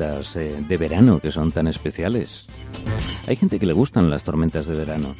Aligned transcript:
eh, 0.00 0.64
de 0.66 0.76
verano 0.78 1.20
que 1.20 1.30
son 1.30 1.52
tan 1.52 1.66
especiales. 1.66 2.46
Hay 3.26 3.36
gente 3.36 3.58
que 3.58 3.66
le 3.66 3.74
gustan 3.74 4.08
las 4.08 4.24
tormentas 4.24 4.66
de 4.66 4.74
verano. 4.74 5.14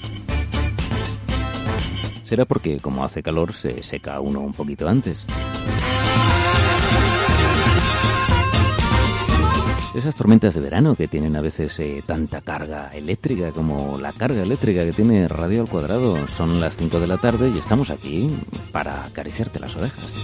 Será 2.23 2.47
porque 2.47 2.79
como 2.79 3.05
hace 3.05 3.23
calor 3.23 3.53
se 3.53 3.83
seca 3.83 4.21
uno 4.21 4.41
un 4.41 4.55
poquito 4.55 4.89
antes. 4.89 5.27
Esas 9.95 10.15
tormentas 10.15 10.55
de 10.55 10.61
verano 10.61 10.95
que 10.95 11.09
tienen 11.09 11.37
a 11.37 11.41
veces 11.41 11.79
eh, 11.81 12.03
tanta 12.07 12.41
carga 12.41 12.91
eléctrica 12.95 13.51
como 13.51 13.99
la 13.99 14.13
carga 14.13 14.43
eléctrica 14.43 14.85
que 14.85 14.93
tiene 14.93 15.29
Radio 15.29 15.63
al 15.63 15.69
Cuadrado 15.69 16.27
son 16.29 16.61
las 16.61 16.77
5 16.77 17.01
de 17.01 17.07
la 17.07 17.19
tarde 17.19 17.51
y 17.55 17.59
estamos 17.59 17.91
aquí 17.91 18.31
para 18.73 19.05
acariciarte 19.05 19.61
las 19.61 19.77
orejas. 19.77 20.15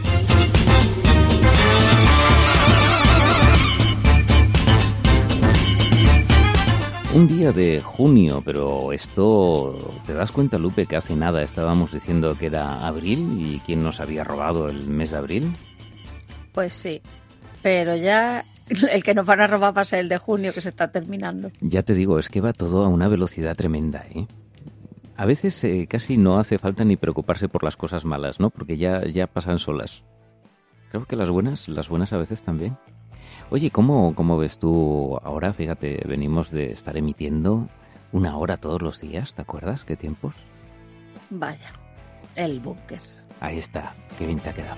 Un 7.17 7.29
día 7.29 7.51
de 7.51 7.81
junio, 7.81 8.43
pero 8.45 8.93
esto, 8.93 9.75
¿te 10.05 10.13
das 10.13 10.33
cuenta, 10.33 10.59
Lupe, 10.59 10.85
que 10.85 10.97
hace 10.97 11.17
nada 11.17 11.43
estábamos 11.43 11.93
diciendo 11.93 12.37
que 12.37 12.45
era 12.45 12.87
abril 12.87 13.31
y 13.39 13.59
quién 13.61 13.83
nos 13.83 14.01
había 14.01 14.23
robado 14.23 14.69
el 14.69 14.87
mes 14.87 15.13
de 15.13 15.17
abril? 15.17 15.51
Pues 16.53 16.75
sí, 16.75 17.01
pero 17.63 17.97
ya 17.97 18.45
el 18.93 19.03
que 19.03 19.15
nos 19.15 19.25
van 19.25 19.41
a 19.41 19.47
robar 19.47 19.75
va 19.75 19.81
a 19.81 19.87
ser 19.87 20.01
el 20.01 20.11
de 20.11 20.19
junio 20.19 20.53
que 20.53 20.61
se 20.61 20.69
está 20.69 20.89
terminando. 20.89 21.51
Ya 21.63 21.83
te 21.83 21.95
digo, 21.95 22.19
es 22.19 22.29
que 22.29 22.43
va 22.43 22.53
todo 22.53 22.85
a 22.85 22.89
una 22.89 23.09
velocidad 23.09 23.57
tremenda, 23.57 24.05
¿eh? 24.15 24.27
A 25.17 25.25
veces 25.25 25.65
eh, 25.65 25.87
casi 25.89 26.19
no 26.19 26.39
hace 26.39 26.59
falta 26.59 26.85
ni 26.85 26.99
preocuparse 26.99 27.49
por 27.49 27.65
las 27.65 27.79
cosas 27.79 28.05
malas, 28.05 28.41
¿no? 28.41 28.51
Porque 28.51 28.77
ya, 28.77 29.07
ya 29.07 29.27
pasan 29.27 29.59
solas. 29.59 30.05
Creo 30.91 31.07
que 31.07 31.17
las 31.17 31.31
buenas, 31.31 31.67
las 31.67 31.89
buenas 31.89 32.13
a 32.13 32.19
veces 32.19 32.43
también. 32.43 32.77
Oye, 33.49 33.71
¿cómo, 33.71 34.13
¿cómo 34.17 34.39
ves 34.39 34.59
tú 34.59 35.19
ahora? 35.23 35.53
Fíjate, 35.53 36.03
venimos 36.07 36.51
de 36.51 36.73
estar 36.73 36.97
emitiendo 36.97 37.69
una 38.11 38.37
hora 38.37 38.57
todos 38.57 38.83
los 38.83 39.01
días, 39.01 39.35
¿te 39.35 39.43
acuerdas? 39.43 39.85
¿Qué 39.85 39.95
tiempos? 39.95 40.35
Vaya, 41.31 41.73
el 42.35 42.59
búnker. 42.59 42.99
Ahí 43.39 43.59
está, 43.59 43.95
qué 44.19 44.27
bien 44.27 44.41
te 44.41 44.51
ha 44.51 44.53
quedado. 44.53 44.77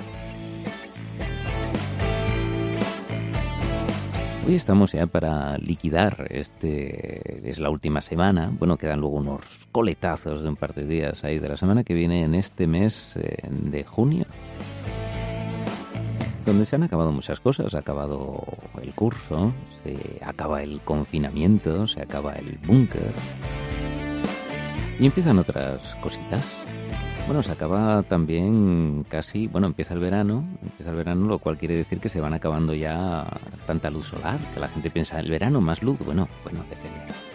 Hoy 4.46 4.54
estamos 4.54 4.92
ya 4.92 5.06
para 5.06 5.56
liquidar, 5.56 6.26
este 6.30 7.48
es 7.48 7.58
la 7.58 7.70
última 7.70 8.02
semana, 8.02 8.52
bueno, 8.58 8.76
quedan 8.76 9.00
luego 9.00 9.16
unos 9.16 9.66
coletazos 9.72 10.42
de 10.42 10.48
un 10.50 10.56
par 10.56 10.74
de 10.74 10.84
días 10.84 11.24
ahí 11.24 11.38
de 11.38 11.48
la 11.48 11.56
semana 11.56 11.84
que 11.84 11.94
viene 11.94 12.22
en 12.22 12.34
este 12.34 12.66
mes 12.66 13.16
eh, 13.16 13.36
de 13.50 13.84
junio 13.84 14.26
donde 16.48 16.64
se 16.64 16.76
han 16.76 16.82
acabado 16.82 17.12
muchas 17.12 17.40
cosas. 17.40 17.74
Ha 17.74 17.78
acabado 17.78 18.42
el 18.82 18.92
curso, 18.94 19.52
se 19.82 20.20
acaba 20.24 20.62
el 20.62 20.80
confinamiento, 20.80 21.86
se 21.86 22.02
acaba 22.02 22.32
el 22.32 22.58
búnker. 22.66 23.12
Y 24.98 25.06
empiezan 25.06 25.38
otras 25.38 25.94
cositas. 25.96 26.44
Bueno, 27.26 27.42
se 27.42 27.52
acaba 27.52 28.02
también 28.02 29.04
casi, 29.08 29.46
bueno, 29.46 29.66
empieza 29.66 29.92
el 29.92 30.00
verano, 30.00 30.44
empieza 30.62 30.90
el 30.90 30.96
verano, 30.96 31.26
lo 31.26 31.38
cual 31.38 31.58
quiere 31.58 31.76
decir 31.76 32.00
que 32.00 32.08
se 32.08 32.20
van 32.20 32.32
acabando 32.32 32.72
ya 32.72 33.26
tanta 33.66 33.90
luz 33.90 34.06
solar, 34.06 34.38
que 34.54 34.60
la 34.60 34.68
gente 34.68 34.90
piensa, 34.90 35.20
el 35.20 35.30
verano 35.30 35.60
más 35.60 35.82
luz, 35.82 35.98
bueno, 35.98 36.26
bueno, 36.42 36.64
depende. 36.70 37.27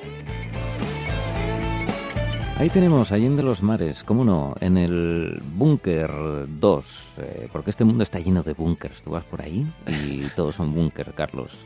Ahí 2.55 2.69
tenemos, 2.69 3.11
Allende 3.11 3.41
los 3.41 3.63
Mares, 3.63 4.03
cómo 4.03 4.23
no, 4.23 4.55
en 4.59 4.77
el 4.77 5.41
Búnker 5.55 6.11
2, 6.47 7.05
eh, 7.17 7.49
porque 7.51 7.71
este 7.71 7.83
mundo 7.83 8.03
está 8.03 8.19
lleno 8.19 8.43
de 8.43 8.53
búnkers. 8.53 9.01
Tú 9.01 9.09
vas 9.09 9.23
por 9.23 9.41
ahí 9.41 9.65
y 9.87 10.21
todos 10.35 10.55
son 10.55 10.73
búnker, 10.73 11.13
Carlos. 11.15 11.57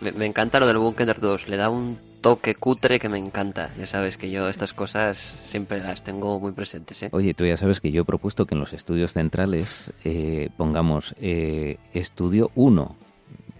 Me, 0.00 0.24
encanta 0.24 0.60
lo 0.60 0.66
del 0.66 0.78
Búnker 0.78 1.20
2, 1.20 1.48
le 1.48 1.56
da 1.56 1.68
un 1.68 1.98
toque 2.22 2.54
cutre 2.54 2.98
que 2.98 3.10
me 3.10 3.18
encanta. 3.18 3.70
Ya 3.78 3.86
sabes 3.86 4.16
que 4.16 4.30
yo 4.30 4.48
estas 4.48 4.72
cosas 4.72 5.36
siempre 5.44 5.78
las 5.78 6.02
tengo 6.02 6.40
muy 6.40 6.52
presentes. 6.52 7.02
¿eh? 7.02 7.10
Oye, 7.12 7.34
tú 7.34 7.44
ya 7.44 7.58
sabes 7.58 7.80
que 7.80 7.92
yo 7.92 8.02
he 8.02 8.04
propuesto 8.06 8.46
que 8.46 8.54
en 8.54 8.60
los 8.60 8.72
estudios 8.72 9.12
centrales 9.12 9.92
eh, 10.04 10.48
pongamos 10.56 11.14
estudio 11.18 12.50
1, 12.54 12.96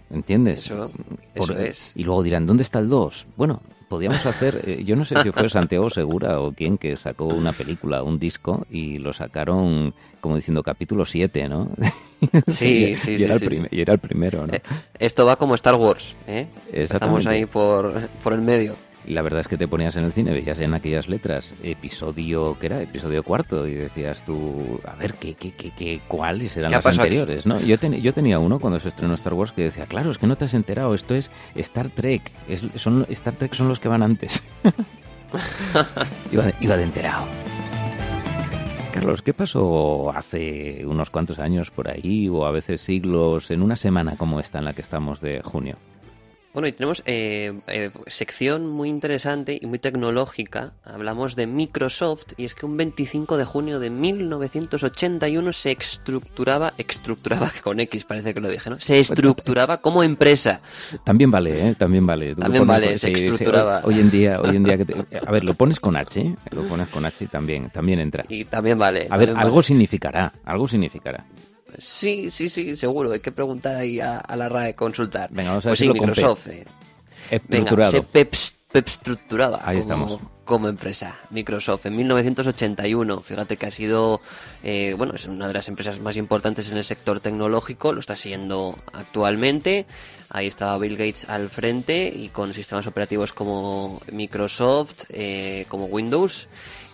¿entiendes? 0.09 0.65
Eso, 0.65 0.91
eso 1.35 1.57
es. 1.57 1.91
Y 1.95 2.03
luego 2.05 2.23
dirán, 2.23 2.47
¿dónde 2.47 2.63
está 2.63 2.79
el 2.79 2.89
2? 2.89 3.27
Bueno, 3.37 3.61
podíamos 3.89 4.25
hacer, 4.25 4.61
eh, 4.65 4.83
yo 4.85 4.95
no 4.95 5.03
sé 5.03 5.21
si 5.21 5.31
fue 5.31 5.49
Santiago 5.49 5.89
Segura 5.89 6.39
o 6.39 6.53
quién 6.53 6.77
que 6.77 6.95
sacó 6.95 7.25
una 7.25 7.51
película, 7.51 8.03
un 8.03 8.19
disco, 8.19 8.65
y 8.69 8.99
lo 8.99 9.11
sacaron 9.11 9.93
como 10.21 10.35
diciendo 10.35 10.63
capítulo 10.63 11.05
7, 11.05 11.49
¿no? 11.49 11.69
Sí, 12.47 12.95
sí, 12.97 13.17
y, 13.17 13.23
era 13.23 13.37
sí, 13.39 13.45
el 13.47 13.67
y 13.71 13.81
era 13.81 13.93
el 13.93 13.99
primero, 13.99 14.45
¿no? 14.45 14.53
Eh, 14.53 14.61
esto 14.99 15.25
va 15.25 15.35
como 15.35 15.55
Star 15.55 15.75
Wars, 15.75 16.15
¿eh? 16.27 16.47
Estamos 16.71 17.25
ahí 17.25 17.45
por, 17.45 18.07
por 18.23 18.33
el 18.33 18.41
medio. 18.41 18.75
La 19.09 19.23
verdad 19.23 19.41
es 19.41 19.47
que 19.47 19.57
te 19.57 19.67
ponías 19.67 19.97
en 19.97 20.03
el 20.03 20.11
cine, 20.11 20.31
veías 20.31 20.59
en 20.59 20.75
aquellas 20.75 21.09
letras 21.09 21.55
episodio, 21.63 22.55
¿qué 22.59 22.67
era? 22.67 22.81
Episodio 22.83 23.23
cuarto, 23.23 23.65
y 23.65 23.73
decías 23.73 24.23
tú, 24.23 24.79
a 24.85 24.93
ver, 24.95 25.15
¿qué, 25.15 25.33
qué, 25.33 25.51
qué, 25.51 25.71
qué 25.71 25.99
cuáles 26.07 26.55
eran 26.57 26.71
las 26.71 26.85
anteriores? 26.85 27.47
¿no? 27.47 27.59
Yo, 27.59 27.75
yo 27.75 28.13
tenía 28.13 28.37
uno 28.37 28.59
cuando 28.59 28.79
se 28.79 28.87
estrenó 28.87 29.15
Star 29.15 29.33
Wars 29.33 29.51
que 29.51 29.63
decía, 29.63 29.87
claro, 29.87 30.11
es 30.11 30.19
que 30.19 30.27
no 30.27 30.35
te 30.35 30.45
has 30.45 30.53
enterado, 30.53 30.93
esto 30.93 31.15
es 31.15 31.31
Star 31.55 31.89
Trek, 31.89 32.31
es, 32.47 32.63
son, 32.75 33.07
Star 33.09 33.33
Trek 33.33 33.55
son 33.55 33.67
los 33.67 33.79
que 33.79 33.87
van 33.87 34.03
antes. 34.03 34.43
iba, 36.31 36.53
iba 36.59 36.77
de 36.77 36.83
enterado. 36.83 37.25
Carlos, 38.93 39.23
¿qué 39.23 39.33
pasó 39.33 40.11
hace 40.15 40.85
unos 40.85 41.09
cuantos 41.09 41.39
años 41.39 41.71
por 41.71 41.89
ahí, 41.89 42.29
o 42.29 42.45
a 42.45 42.51
veces 42.51 42.81
siglos, 42.81 43.49
en 43.49 43.63
una 43.63 43.75
semana 43.75 44.17
como 44.17 44.39
esta 44.39 44.59
en 44.59 44.65
la 44.65 44.73
que 44.73 44.81
estamos 44.81 45.19
de 45.19 45.41
junio? 45.41 45.77
Bueno, 46.59 46.67
y 46.67 46.73
tenemos 46.73 47.03
eh, 47.05 47.57
eh, 47.67 47.89
sección 48.07 48.67
muy 48.67 48.89
interesante 48.89 49.57
y 49.61 49.65
muy 49.65 49.79
tecnológica. 49.79 50.73
Hablamos 50.83 51.37
de 51.37 51.47
Microsoft 51.47 52.33
y 52.35 52.43
es 52.43 52.53
que 52.53 52.65
un 52.65 52.75
25 52.75 53.37
de 53.37 53.45
junio 53.45 53.79
de 53.79 53.89
1981 53.89 55.53
se 55.53 55.71
estructuraba, 55.71 56.73
estructuraba 56.77 57.49
con 57.63 57.79
X 57.79 58.03
parece 58.03 58.33
que 58.33 58.41
lo 58.41 58.49
dije, 58.49 58.69
¿no? 58.69 58.77
Se 58.77 58.99
estructuraba 58.99 59.77
como 59.77 60.03
empresa. 60.03 60.59
También 61.05 61.31
vale, 61.31 61.69
¿eh? 61.69 61.75
También 61.75 62.05
vale. 62.05 62.35
también 62.35 62.67
vale, 62.67 62.97
se 62.97 63.13
estructuraba. 63.13 63.79
hoy 63.85 64.01
en 64.01 64.11
día, 64.11 64.41
hoy 64.41 64.57
en 64.57 64.65
día 64.65 64.77
que 64.77 65.05
a 65.25 65.31
ver, 65.31 65.45
lo 65.45 65.53
pones 65.53 65.79
con 65.79 65.95
H, 65.95 66.35
lo 66.51 66.63
pones 66.65 66.89
con 66.89 67.05
H 67.05 67.23
y 67.23 67.27
también, 67.27 67.69
también 67.69 68.01
entra. 68.01 68.25
Y 68.27 68.43
también 68.43 68.77
vale. 68.77 69.07
A 69.09 69.15
ver, 69.15 69.33
algo 69.33 69.61
significará, 69.61 70.33
algo 70.43 70.67
significará. 70.67 71.25
Sí, 71.79 72.29
sí, 72.31 72.49
sí, 72.49 72.75
seguro. 72.75 73.11
Hay 73.11 73.19
que 73.19 73.31
preguntar 73.31 73.75
ahí 73.75 73.99
a, 73.99 74.23
la 74.35 74.49
RAE, 74.49 74.73
consultar. 74.73 75.29
Venga, 75.31 75.51
vamos 75.51 75.65
a 75.65 75.69
pues 75.69 75.79
sí, 75.79 75.89
Microsoft. 75.89 76.47
Eh. 76.47 76.65
Estructurado. 77.31 77.91
se 77.91 78.01
pep, 78.01 78.33
estructuraba 78.73 79.57
ahí 79.63 79.79
como, 79.81 80.05
estamos. 80.05 80.19
como 80.45 80.67
empresa. 80.67 81.17
Microsoft 81.29 81.85
en 81.85 81.95
1981. 81.97 83.19
Fíjate 83.21 83.57
que 83.57 83.65
ha 83.65 83.71
sido, 83.71 84.21
eh, 84.63 84.95
bueno, 84.97 85.13
es 85.15 85.25
una 85.25 85.47
de 85.47 85.53
las 85.53 85.67
empresas 85.67 85.99
más 85.99 86.17
importantes 86.17 86.71
en 86.71 86.77
el 86.77 86.85
sector 86.85 87.19
tecnológico. 87.19 87.93
Lo 87.93 87.99
está 87.99 88.15
siendo 88.15 88.77
actualmente. 88.93 89.85
Ahí 90.29 90.47
estaba 90.47 90.77
Bill 90.77 90.97
Gates 90.97 91.29
al 91.29 91.49
frente 91.49 92.11
y 92.15 92.29
con 92.29 92.53
sistemas 92.53 92.85
operativos 92.87 93.33
como 93.33 94.01
Microsoft, 94.11 95.05
eh, 95.09 95.65
como 95.67 95.85
Windows 95.85 96.47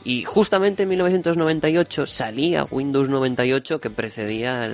y 0.05 0.23
justamente 0.23 0.83
en 0.83 0.89
1998 0.89 2.05
salía 2.05 2.63
Windows 2.69 3.09
98 3.09 3.81
que 3.81 3.89
precedía, 3.89 4.69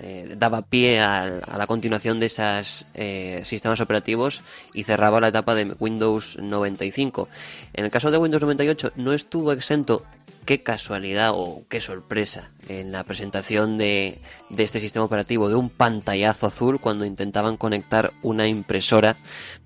eh, 0.00 0.34
daba 0.38 0.62
pie 0.62 0.98
a, 0.98 1.42
la 1.58 1.66
continuación 1.66 2.18
de 2.18 2.26
esos 2.26 2.86
eh, 2.94 3.42
sistemas 3.44 3.82
operativos 3.82 4.40
y 4.72 4.84
cerraba 4.84 5.20
la 5.20 5.28
etapa 5.28 5.54
de 5.54 5.74
Windows 5.78 6.38
95. 6.40 7.28
En 7.74 7.84
el 7.84 7.90
caso 7.90 8.10
de 8.10 8.16
Windows 8.16 8.40
98 8.40 8.92
no 8.96 9.12
estuvo 9.12 9.52
exento 9.52 10.06
qué 10.44 10.62
casualidad 10.62 11.32
o 11.34 11.62
qué 11.68 11.80
sorpresa 11.80 12.50
en 12.68 12.92
la 12.92 13.04
presentación 13.04 13.78
de, 13.78 14.18
este 14.56 14.80
sistema 14.80 15.04
operativo 15.04 15.48
de 15.48 15.54
un 15.54 15.68
pantallazo 15.68 16.46
azul 16.46 16.80
cuando 16.80 17.04
intentaban 17.04 17.56
conectar 17.56 18.12
una 18.22 18.46
impresora. 18.46 19.16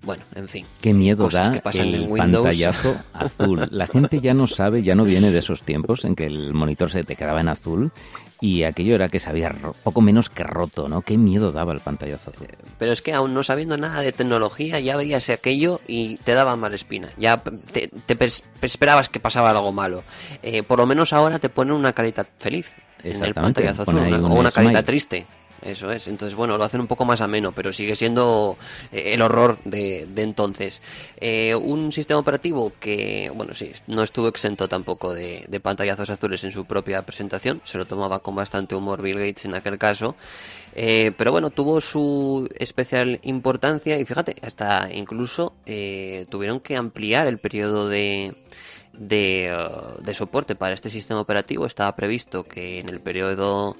Bueno, 0.02 0.22
en 0.34 0.48
fin. 0.48 0.66
Qué 0.80 0.94
miedo 0.94 1.28
da 1.28 1.52
el 1.54 2.08
pantallazo 2.08 2.96
azul. 3.12 3.68
La 3.70 3.86
gente 3.86 4.20
ya 4.20 4.34
no 4.34 4.46
sabe, 4.46 4.82
ya 4.82 4.94
no 4.94 5.04
viene 5.04 5.30
de 5.30 5.38
esos 5.38 5.62
tiempos 5.62 6.04
en 6.04 6.14
que 6.14 6.26
el 6.26 6.54
monitor 6.54 6.90
se 6.90 7.04
te 7.04 7.16
quedaba 7.16 7.40
en 7.40 7.48
azul 7.48 7.92
y 8.40 8.64
aquello 8.64 8.94
era 8.94 9.08
que 9.08 9.18
se 9.18 9.30
había 9.30 9.54
poco 9.82 10.02
menos 10.02 10.28
que 10.28 10.42
roto, 10.42 10.88
¿no? 10.88 11.00
Qué 11.00 11.16
miedo 11.16 11.52
daba 11.52 11.72
el 11.72 11.80
pantallazo 11.80 12.30
azul. 12.30 12.48
Pero 12.78 12.92
es 12.92 13.00
que 13.00 13.14
aún 13.14 13.32
no 13.32 13.42
sabiendo 13.42 13.78
nada 13.78 14.02
de 14.02 14.12
tecnología 14.12 14.78
ya 14.80 14.96
veías 14.96 15.30
aquello 15.30 15.80
y 15.86 16.16
te 16.18 16.34
daba 16.34 16.56
mala 16.56 16.74
espina. 16.74 17.08
Ya 17.16 17.38
te, 17.38 17.90
esperabas 18.62 19.08
que 19.08 19.20
pasaba 19.20 19.50
algo 19.50 19.72
malo. 19.72 20.02
Eh, 20.42 20.62
por 20.66 20.78
lo 20.78 20.86
menos 20.86 21.12
ahora 21.12 21.38
te 21.38 21.48
ponen 21.48 21.74
una 21.74 21.92
carita 21.92 22.26
feliz 22.38 22.72
en 23.02 23.24
el 23.24 23.34
pantallazo 23.34 23.82
azul, 23.82 23.98
o 23.98 24.34
una 24.34 24.50
carita 24.50 24.82
triste. 24.82 25.26
Eso 25.62 25.90
es. 25.90 26.06
Entonces, 26.06 26.36
bueno, 26.36 26.56
lo 26.58 26.64
hacen 26.64 26.80
un 26.80 26.86
poco 26.86 27.04
más 27.04 27.20
ameno, 27.20 27.50
pero 27.50 27.72
sigue 27.72 27.96
siendo 27.96 28.56
eh, 28.92 29.14
el 29.14 29.22
horror 29.22 29.58
de, 29.64 30.06
de 30.06 30.22
entonces. 30.22 30.80
Eh, 31.16 31.54
un 31.54 31.92
sistema 31.92 32.20
operativo 32.20 32.72
que, 32.78 33.32
bueno, 33.34 33.54
sí, 33.54 33.72
no 33.86 34.02
estuvo 34.02 34.28
exento 34.28 34.68
tampoco 34.68 35.14
de, 35.14 35.44
de 35.48 35.60
pantallazos 35.60 36.10
azules 36.10 36.44
en 36.44 36.52
su 36.52 36.66
propia 36.66 37.02
presentación. 37.02 37.62
Se 37.64 37.78
lo 37.78 37.86
tomaba 37.86 38.20
con 38.20 38.36
bastante 38.36 38.74
humor 38.74 39.02
Bill 39.02 39.18
Gates 39.18 39.46
en 39.46 39.54
aquel 39.54 39.78
caso. 39.78 40.14
Eh, 40.74 41.12
pero 41.16 41.32
bueno, 41.32 41.50
tuvo 41.50 41.80
su 41.80 42.48
especial 42.58 43.18
importancia 43.22 43.98
y 43.98 44.04
fíjate, 44.04 44.36
hasta 44.42 44.92
incluso 44.92 45.54
eh, 45.64 46.26
tuvieron 46.28 46.60
que 46.60 46.76
ampliar 46.76 47.26
el 47.26 47.38
periodo 47.38 47.88
de, 47.88 48.34
de, 48.98 49.54
uh, 49.54 50.02
de 50.02 50.14
soporte 50.14 50.54
para 50.54 50.74
este 50.74 50.90
sistema 50.90 51.20
operativo. 51.20 51.66
Estaba 51.66 51.96
previsto 51.96 52.44
que 52.44 52.80
en 52.80 52.88
el 52.88 53.00
periodo 53.00 53.76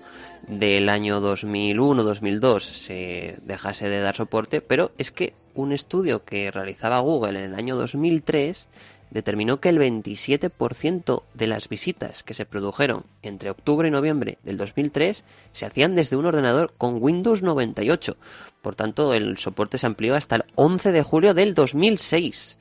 del 0.47 0.89
año 0.89 1.21
2001-2002 1.21 2.61
se 2.61 3.39
dejase 3.43 3.89
de 3.89 4.01
dar 4.01 4.17
soporte, 4.17 4.61
pero 4.61 4.93
es 4.99 5.11
que 5.11 5.35
un 5.55 5.73
estudio 5.73 6.25
que 6.25 6.51
realizaba 6.51 7.01
Google 7.01 7.39
en 7.39 7.53
el 7.53 7.55
año 7.55 7.77
2003 7.77 8.69
determinó 9.11 9.61
que 9.61 9.69
el 9.69 9.79
27% 9.79 11.23
de 11.35 11.47
las 11.47 11.69
visitas 11.69 12.23
que 12.23 12.35
se 12.35 12.47
produjeron 12.47 13.05
entre 13.23 13.51
octubre 13.51 13.89
y 13.89 13.91
noviembre 13.91 14.39
del 14.43 14.57
2003 14.57 15.25
se 15.53 15.67
hacían 15.67 15.95
desde 15.95 16.17
un 16.17 16.27
ordenador 16.27 16.75
con 16.77 17.03
Windows 17.03 17.43
98. 17.43 18.17
Por 18.63 18.75
tanto, 18.75 19.15
el 19.15 19.39
soporte 19.39 19.79
se 19.79 19.87
amplió 19.87 20.17
hasta 20.17 20.37
el 20.37 20.45
11 20.57 20.93
de 20.93 21.03
julio 21.03 21.35
del 21.35 21.55
2006 21.55 22.59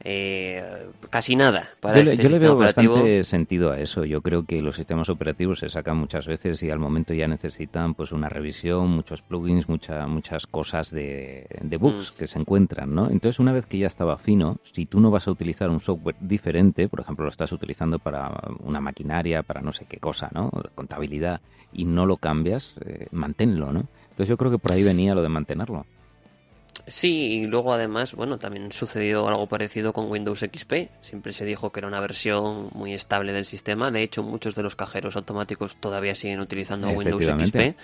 eh, 0.00 0.86
casi 1.08 1.34
nada 1.36 1.70
para 1.80 2.00
yo, 2.02 2.10
este 2.12 2.22
yo 2.24 2.28
le 2.28 2.38
veo 2.38 2.54
operativo. 2.54 2.94
bastante 2.94 3.24
sentido 3.24 3.70
a 3.70 3.80
eso. 3.80 4.04
Yo 4.04 4.20
creo 4.20 4.44
que 4.44 4.60
los 4.60 4.76
sistemas 4.76 5.08
operativos 5.08 5.60
se 5.60 5.70
sacan 5.70 5.96
muchas 5.96 6.26
veces 6.26 6.62
y 6.62 6.70
al 6.70 6.78
momento 6.78 7.14
ya 7.14 7.26
necesitan 7.28 7.94
pues 7.94 8.12
una 8.12 8.28
revisión, 8.28 8.90
muchos 8.90 9.22
plugins, 9.22 9.68
mucha, 9.68 10.06
muchas 10.06 10.46
cosas 10.46 10.90
de, 10.90 11.46
de 11.62 11.76
bugs 11.76 12.12
Mm. 12.12 12.18
que 12.18 12.26
se 12.26 12.38
encuentran, 12.38 12.94
¿no? 12.94 13.08
Entonces 13.10 13.38
una 13.38 13.52
vez 13.52 13.66
que 13.66 13.78
ya 13.78 13.86
estaba 13.86 14.18
fino, 14.18 14.58
si 14.62 14.84
tú 14.86 15.00
no 15.00 15.10
vas 15.10 15.26
a 15.28 15.30
utilizar 15.30 15.70
un 15.70 15.80
software 15.80 16.16
diferente, 16.20 16.88
por 16.88 17.00
ejemplo 17.00 17.24
lo 17.24 17.30
estás 17.30 17.52
utilizando 17.52 17.98
para 17.98 18.30
una 18.60 18.80
maquinaria, 18.80 19.42
para 19.42 19.60
no 19.62 19.72
sé 19.72 19.86
qué 19.86 19.98
cosa, 19.98 20.28
¿no? 20.34 20.50
Contabilidad 20.74 21.40
y 21.72 21.84
no 21.84 22.04
lo 22.06 22.16
cambias, 22.18 22.76
eh, 22.84 23.06
manténlo, 23.12 23.72
¿no? 23.72 23.86
Entonces 24.10 24.28
yo 24.28 24.36
creo 24.36 24.50
que 24.50 24.58
por 24.58 24.72
ahí 24.72 24.82
venía 24.82 25.14
lo 25.14 25.22
de 25.22 25.28
mantenerlo. 25.28 25.86
Sí, 26.86 27.32
y 27.32 27.46
luego 27.46 27.72
además, 27.72 28.14
bueno, 28.14 28.38
también 28.38 28.72
sucedió 28.72 29.26
algo 29.28 29.46
parecido 29.46 29.92
con 29.92 30.10
Windows 30.10 30.40
XP. 30.40 30.90
Siempre 31.00 31.32
se 31.32 31.44
dijo 31.44 31.70
que 31.70 31.80
era 31.80 31.88
una 31.88 32.00
versión 32.00 32.68
muy 32.72 32.94
estable 32.94 33.32
del 33.32 33.44
sistema. 33.44 33.90
De 33.90 34.02
hecho, 34.02 34.22
muchos 34.22 34.54
de 34.54 34.62
los 34.62 34.76
cajeros 34.76 35.16
automáticos 35.16 35.76
todavía 35.76 36.14
siguen 36.14 36.40
utilizando 36.40 36.88
Windows. 36.90 37.24
XP. 37.24 37.76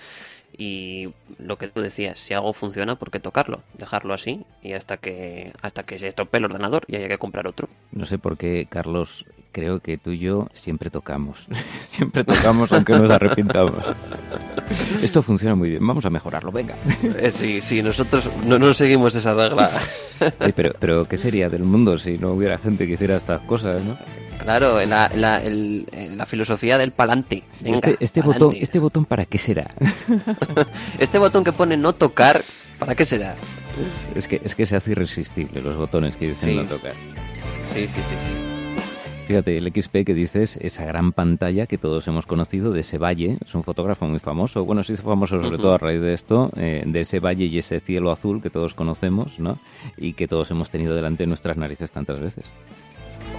Y 0.57 1.09
lo 1.39 1.57
que 1.57 1.67
tú 1.67 1.81
decías, 1.81 2.19
si 2.19 2.33
algo 2.33 2.53
funciona, 2.53 2.95
¿por 2.95 3.09
qué 3.09 3.19
tocarlo? 3.19 3.63
Dejarlo 3.77 4.13
así 4.13 4.45
y 4.61 4.73
hasta 4.73 4.97
que 4.97 5.53
hasta 5.61 5.83
que 5.83 5.97
se 5.97 6.09
estropee 6.09 6.39
el 6.39 6.45
ordenador 6.45 6.83
y 6.87 6.97
haya 6.97 7.07
que 7.07 7.17
comprar 7.17 7.47
otro. 7.47 7.69
No 7.91 8.05
sé 8.05 8.17
por 8.17 8.37
qué, 8.37 8.67
Carlos, 8.69 9.25
creo 9.51 9.79
que 9.79 9.97
tú 9.97 10.11
y 10.11 10.19
yo 10.19 10.47
siempre 10.53 10.89
tocamos. 10.89 11.47
siempre 11.87 12.23
tocamos 12.23 12.71
aunque 12.71 12.93
nos 12.93 13.09
arrepintamos. 13.09 13.73
Esto 15.03 15.21
funciona 15.21 15.55
muy 15.55 15.69
bien, 15.69 15.85
vamos 15.85 16.05
a 16.05 16.09
mejorarlo, 16.09 16.51
venga. 16.51 16.75
Eh, 17.17 17.31
sí, 17.31 17.61
sí, 17.61 17.81
nosotros 17.81 18.29
no, 18.45 18.57
no 18.59 18.73
seguimos 18.73 19.15
esa 19.15 19.33
regla. 19.33 19.69
Eh, 20.21 20.53
pero, 20.55 20.75
pero, 20.79 21.07
¿qué 21.07 21.17
sería 21.17 21.49
del 21.49 21.63
mundo 21.63 21.97
si 21.97 22.19
no 22.19 22.33
hubiera 22.33 22.59
gente 22.59 22.85
que 22.85 22.93
hiciera 22.93 23.17
estas 23.17 23.41
cosas, 23.41 23.83
no? 23.83 23.97
Claro, 24.37 24.79
la, 24.85 25.09
la, 25.15 25.41
el- 25.41 25.87
la 26.15 26.27
filosofía 26.27 26.77
del 26.77 26.91
palante. 26.91 27.43
Venga, 27.59 27.77
este, 27.77 27.97
este, 27.99 28.21
pa'lante. 28.21 28.43
botón, 28.45 28.59
¿Este 28.61 28.77
botón 28.77 29.05
para 29.05 29.25
qué 29.25 29.39
será? 29.39 29.71
Este 30.99 31.17
botón 31.17 31.43
que 31.43 31.53
pone 31.53 31.75
no 31.75 31.93
tocar, 31.93 32.43
¿para 32.77 32.93
qué 32.93 33.03
será? 33.05 33.35
es, 34.13 34.27
que, 34.27 34.39
es 34.43 34.53
que 34.53 34.67
se 34.67 34.75
hace 34.75 34.91
irresistible 34.91 35.59
los 35.59 35.75
botones 35.75 36.17
que 36.17 36.27
dicen 36.27 36.49
Sí. 36.51 36.55
no 36.55 36.65
tocar. 36.65 36.93
Sí, 37.63 37.87
sí, 37.87 38.01
sí, 38.03 38.15
sí. 38.19 38.31
Fíjate, 39.31 39.57
el 39.57 39.71
XP 39.71 40.03
que 40.05 40.13
dices, 40.13 40.57
esa 40.57 40.83
gran 40.83 41.13
pantalla 41.13 41.65
que 41.65 41.77
todos 41.77 42.05
hemos 42.09 42.25
conocido 42.25 42.73
de 42.73 42.81
ese 42.81 42.97
valle, 42.97 43.37
es 43.41 43.55
un 43.55 43.63
fotógrafo 43.63 44.05
muy 44.05 44.19
famoso, 44.19 44.65
bueno, 44.65 44.83
se 44.83 44.91
hizo 44.91 45.03
famoso 45.03 45.37
sobre 45.37 45.55
Ujú. 45.55 45.61
todo 45.61 45.73
a 45.73 45.77
raíz 45.77 46.01
de 46.01 46.11
esto, 46.11 46.51
eh, 46.57 46.83
de 46.85 46.99
ese 46.99 47.21
valle 47.21 47.45
y 47.45 47.57
ese 47.57 47.79
cielo 47.79 48.11
azul 48.11 48.41
que 48.41 48.49
todos 48.49 48.73
conocemos, 48.73 49.39
¿no? 49.39 49.57
Y 49.95 50.15
que 50.15 50.27
todos 50.27 50.51
hemos 50.51 50.69
tenido 50.69 50.93
delante 50.95 51.23
de 51.23 51.27
nuestras 51.27 51.55
narices 51.55 51.91
tantas 51.91 52.19
veces. 52.19 52.43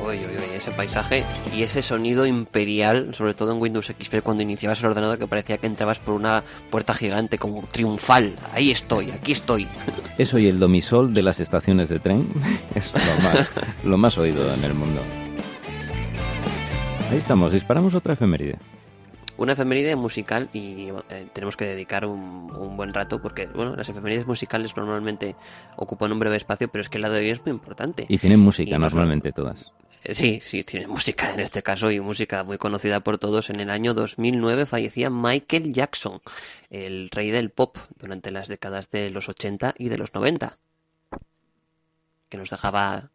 Uy, 0.03 0.17
uy, 0.17 0.35
uy, 0.39 0.57
ese 0.57 0.71
paisaje 0.71 1.27
y 1.55 1.63
ese 1.63 1.83
sonido 1.83 2.25
imperial, 2.25 3.15
sobre 3.15 3.35
todo 3.35 3.53
en 3.53 3.61
Windows 3.61 3.93
XP, 4.01 4.23
cuando 4.23 4.43
iniciabas 4.43 4.81
el 4.81 4.87
ordenador 4.87 5.19
que 5.19 5.27
parecía 5.27 5.59
que 5.59 5.67
entrabas 5.67 5.99
por 5.99 6.15
una 6.15 6.43
puerta 6.71 6.95
gigante 6.95 7.37
como 7.37 7.61
triunfal. 7.71 8.37
Ahí 8.55 8.71
estoy, 8.71 9.11
aquí 9.11 9.33
estoy. 9.33 9.69
Eso 10.17 10.39
y 10.39 10.47
el 10.47 10.59
domisol 10.59 11.13
de 11.13 11.23
las 11.23 11.39
estaciones 11.39 11.91
de 11.91 11.99
tren 11.99 12.27
es 12.75 12.95
lo 12.95 13.23
más, 13.23 13.53
lo 13.85 13.99
más 13.99 14.17
oído 14.17 14.55
en 14.55 14.65
el 14.65 14.73
mundo. 14.73 15.03
Ahí 17.13 17.19
estamos, 17.19 17.53
disparamos 17.53 17.95
otra 17.95 18.15
efeméride. 18.15 18.57
Una 19.37 19.53
efeméride 19.53 19.97
musical 19.97 20.49
y 20.55 20.89
eh, 21.11 21.27
tenemos 21.35 21.59
que 21.59 21.67
dedicar 21.67 22.07
un, 22.07 22.51
un 22.57 22.75
buen 22.75 22.95
rato 22.95 23.21
porque, 23.21 23.49
bueno, 23.49 23.77
las 23.77 23.87
efemérides 23.87 24.27
musicales 24.27 24.75
normalmente 24.79 25.37
ocupan 25.77 26.11
un 26.11 26.19
breve 26.19 26.39
espacio, 26.39 26.69
pero 26.69 26.81
es 26.81 26.89
que 26.89 26.99
la 26.99 27.11
de 27.11 27.19
hoy 27.19 27.29
es 27.29 27.45
muy 27.45 27.51
importante. 27.51 28.07
Y 28.09 28.17
tienen 28.17 28.41
música 28.41 28.71
Y 28.71 28.73
no 28.73 28.79
normalmente 28.79 29.31
todas. 29.31 29.75
Eh, 30.05 30.15
Sí, 30.15 30.41
sí, 30.41 30.65
tiene 30.65 30.87
música 30.87 31.35
en 31.35 31.41
este 31.41 31.63
caso 31.63 31.91
y 31.91 32.01
música 32.01 32.45
muy 32.45 32.57
conocida 32.57 33.01
por 33.01 33.19
todos. 33.19 33.51
En 33.51 33.61
el 33.61 33.69
año 33.69 33.93
2009 33.93 34.65
fallecía 34.65 35.11
Michael 35.11 35.75
Jackson, 35.75 36.19
el 36.71 37.11
rey 37.11 37.31
del 37.31 37.51
pop 37.51 37.77
durante 37.99 38.31
las 38.31 38.49
décadas 38.49 38.91
de 38.91 39.11
los 39.11 39.29
80 39.29 39.75
y 39.77 39.91
de 39.91 39.99
los 39.99 40.15
90, 40.15 40.57
que 42.31 42.39
nos 42.39 42.49
dejaba 42.49 43.11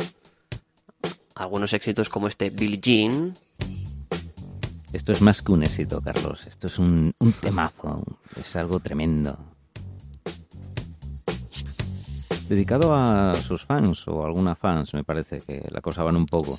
algunos 1.33 1.73
éxitos 1.73 2.09
como 2.09 2.27
este 2.27 2.51
Billie 2.51 2.79
Jean, 2.79 3.33
Esto 4.93 5.11
es 5.11 5.21
más 5.21 5.41
que 5.41 5.51
un 5.51 5.63
éxito, 5.63 6.01
Carlos. 6.01 6.47
Esto 6.47 6.67
es 6.67 6.79
un, 6.79 7.13
un 7.19 7.33
temazo. 7.33 8.03
Es 8.39 8.55
algo 8.55 8.79
tremendo. 8.79 9.37
Dedicado 12.47 12.95
a 12.95 13.35
sus 13.35 13.65
fans 13.65 14.07
o 14.07 14.23
a 14.23 14.27
alguna 14.27 14.55
fans, 14.55 14.93
me 14.93 15.03
parece 15.03 15.41
que 15.41 15.67
la 15.69 15.81
cosa 15.81 16.03
van 16.03 16.15
un 16.15 16.25
poco. 16.25 16.57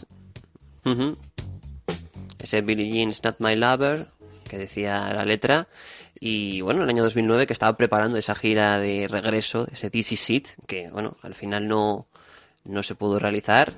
Ujú. 0.85 1.17
Ese 2.39 2.61
Billie 2.61 2.93
Jean's 2.93 3.25
Not 3.25 3.37
My 3.39 3.57
Lover, 3.57 4.07
que 4.45 4.59
decía 4.59 5.13
la 5.15 5.25
letra. 5.25 5.69
Y 6.21 6.61
bueno, 6.61 6.81
en 6.81 6.85
el 6.85 6.95
año 6.97 7.05
2009 7.05 7.47
que 7.47 7.53
estaba 7.53 7.77
preparando 7.77 8.19
esa 8.19 8.35
gira 8.35 8.79
de 8.79 9.09
regreso, 9.09 9.67
ese 9.73 9.91
Is 9.93 10.31
It, 10.31 10.49
que 10.67 10.91
bueno, 10.91 11.17
al 11.23 11.35
final 11.35 11.69
no, 11.69 12.07
no 12.65 12.83
se 12.83 12.95
pudo 12.95 13.19
realizar. 13.19 13.73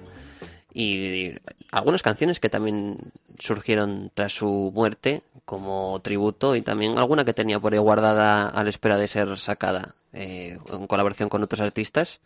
Y 0.73 1.33
algunas 1.73 2.03
canciones 2.03 2.41
que 2.41 2.49
también 2.49 2.99
surgieron 3.39 4.11
tras 4.15 4.33
su 4.33 4.71
muerte 4.75 5.23
como 5.45 5.99
tributo 6.03 6.55
y 6.55 6.63
también 6.63 6.99
alguna 6.99 7.25
que 7.25 7.35
tenía 7.35 7.59
por 7.59 7.73
ahí 7.73 7.79
guardada 7.79 8.49
a 8.49 8.63
la 8.63 8.71
espera 8.71 8.97
de 8.97 9.09
ser 9.09 9.37
sacada 9.39 9.95
eh, 10.13 10.59
en 10.73 10.87
colaboración 10.87 11.29
con 11.29 11.43
otros 11.43 11.61
artistas. 11.61 12.21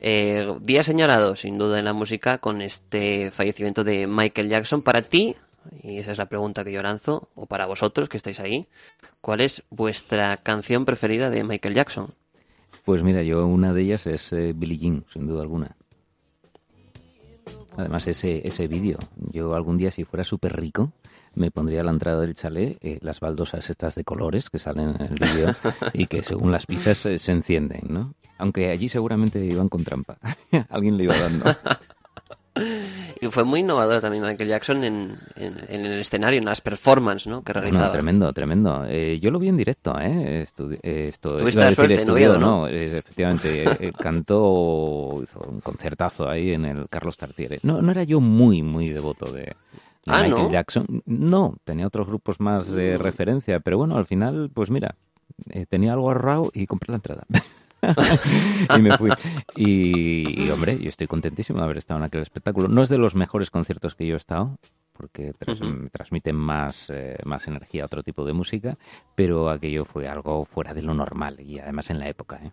Eh, 0.00 0.46
día 0.60 0.82
señalado, 0.82 1.36
sin 1.36 1.58
duda, 1.58 1.78
en 1.78 1.84
la 1.84 1.92
música 1.92 2.38
con 2.38 2.60
este 2.60 3.30
fallecimiento 3.30 3.84
de 3.84 4.06
Michael 4.06 4.48
Jackson. 4.48 4.82
Para 4.82 5.02
ti, 5.02 5.36
y 5.82 5.98
esa 5.98 6.12
es 6.12 6.18
la 6.18 6.26
pregunta 6.26 6.64
que 6.64 6.72
yo 6.72 6.82
lanzo, 6.82 7.28
o 7.34 7.46
para 7.46 7.66
vosotros 7.66 8.08
que 8.08 8.16
estáis 8.16 8.40
ahí, 8.40 8.66
¿cuál 9.20 9.40
es 9.40 9.62
vuestra 9.70 10.36
canción 10.36 10.84
preferida 10.84 11.30
de 11.30 11.44
Michael 11.44 11.74
Jackson? 11.74 12.08
Pues 12.84 13.02
mira, 13.02 13.22
yo 13.22 13.46
una 13.46 13.72
de 13.72 13.82
ellas 13.82 14.06
es 14.06 14.32
eh, 14.32 14.52
Billie 14.54 14.78
Jean, 14.78 15.04
sin 15.12 15.26
duda 15.26 15.42
alguna. 15.42 15.76
Además, 17.76 18.06
ese, 18.06 18.46
ese 18.46 18.68
vídeo, 18.68 18.98
yo 19.32 19.54
algún 19.54 19.78
día 19.78 19.90
si 19.90 20.04
fuera 20.04 20.24
súper 20.24 20.56
rico, 20.56 20.92
me 21.34 21.50
pondría 21.50 21.82
a 21.82 21.84
la 21.84 21.90
entrada 21.90 22.22
del 22.22 22.34
chalet 22.34 22.78
eh, 22.80 22.98
las 23.02 23.20
baldosas 23.20 23.68
estas 23.68 23.94
de 23.94 24.04
colores 24.04 24.48
que 24.50 24.58
salen 24.58 24.96
en 24.98 25.12
el 25.12 25.14
vídeo 25.14 25.54
y 25.92 26.06
que 26.06 26.22
según 26.22 26.50
las 26.50 26.66
pisas 26.66 27.04
eh, 27.06 27.18
se 27.18 27.32
encienden, 27.32 27.82
¿no? 27.88 28.14
Aunque 28.38 28.70
allí 28.70 28.88
seguramente 28.88 29.44
iban 29.44 29.68
con 29.68 29.84
trampa. 29.84 30.18
Alguien 30.70 30.96
le 30.96 31.04
iba 31.04 31.16
dando. 31.16 31.44
Y 33.20 33.28
fue 33.28 33.44
muy 33.44 33.60
innovador 33.60 34.02
también 34.02 34.22
Michael 34.24 34.48
Jackson 34.50 34.84
en, 34.84 35.16
en- 35.36 35.56
en 35.68 35.86
el 35.86 36.00
escenario, 36.00 36.38
en 36.38 36.44
las 36.44 36.60
performances 36.60 37.26
¿no? 37.28 37.42
que 37.42 37.54
No, 37.54 37.60
realizaba. 37.60 37.92
tremendo, 37.92 38.32
tremendo. 38.34 38.84
Eh, 38.86 39.18
yo 39.20 39.30
lo 39.30 39.38
vi 39.38 39.48
en 39.48 39.56
directo, 39.56 39.98
¿eh? 39.98 40.44
Estudi- 40.46 40.78
eh, 40.82 41.06
esto, 41.08 41.38
Tuviste 41.38 41.60
la 41.60 41.66
decir 41.66 41.76
suerte 41.76 41.94
en 41.94 42.00
estudiado, 42.00 42.34
Oviedo, 42.36 42.46
¿no? 42.46 42.68
efectivamente. 42.68 43.48
eh, 43.72 43.76
eh, 43.80 43.92
cantó, 43.98 45.20
hizo 45.22 45.40
un 45.48 45.60
concertazo 45.60 46.28
ahí 46.28 46.52
en 46.52 46.66
el 46.66 46.88
Carlos 46.90 47.16
Tartiere. 47.16 47.58
No, 47.62 47.80
no 47.80 47.90
era 47.90 48.02
yo 48.04 48.20
muy, 48.20 48.62
muy 48.62 48.90
devoto 48.90 49.32
de, 49.32 49.54
Ah, 50.08 50.22
Michael 50.22 50.30
¿no? 50.44 50.50
Jackson. 50.50 50.86
No, 51.06 51.56
tenía 51.64 51.86
otros 51.86 52.06
grupos 52.06 52.38
más 52.38 52.70
de 52.70 52.98
referencia, 52.98 53.60
pero 53.60 53.78
bueno, 53.78 53.96
al 53.96 54.04
final, 54.04 54.50
pues 54.52 54.70
mira, 54.70 54.94
eh, 55.50 55.64
tenía 55.66 55.94
algo 55.94 56.08
ahorrado 56.08 56.50
y 56.54 56.66
compré 56.66 56.92
la 56.92 56.96
entrada. 56.96 57.24
y 58.76 58.80
me 58.80 58.96
fui. 58.96 59.10
Y, 59.54 60.44
y, 60.44 60.50
hombre, 60.50 60.78
yo 60.78 60.88
estoy 60.88 61.06
contentísimo 61.06 61.58
de 61.58 61.64
haber 61.64 61.78
estado 61.78 61.98
en 61.98 62.04
aquel 62.04 62.22
espectáculo. 62.22 62.68
No 62.68 62.82
es 62.82 62.88
de 62.88 62.98
los 62.98 63.14
mejores 63.14 63.50
conciertos 63.50 63.94
que 63.94 64.06
yo 64.06 64.14
he 64.14 64.16
estado, 64.16 64.58
porque 64.92 65.32
transmiten 65.92 66.36
más, 66.36 66.90
eh, 66.90 67.16
más 67.24 67.46
energía 67.48 67.82
a 67.82 67.86
otro 67.86 68.02
tipo 68.02 68.24
de 68.24 68.32
música, 68.32 68.78
pero 69.14 69.50
aquello 69.50 69.84
fue 69.84 70.08
algo 70.08 70.44
fuera 70.44 70.74
de 70.74 70.82
lo 70.82 70.94
normal 70.94 71.40
y 71.40 71.58
además 71.58 71.90
en 71.90 71.98
la 71.98 72.08
época. 72.08 72.40
¿eh? 72.42 72.52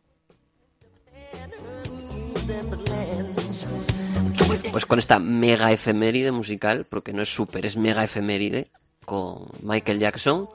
Pues 4.72 4.86
con 4.86 5.00
esta 5.00 5.20
mega 5.20 5.72
efeméride 5.72 6.32
musical, 6.32 6.86
porque 6.90 7.14
no 7.14 7.22
es 7.22 7.34
súper, 7.34 7.66
es 7.66 7.78
mega 7.78 8.04
efeméride, 8.04 8.68
con 9.06 9.48
Michael 9.62 10.00
Jackson, 10.00 10.50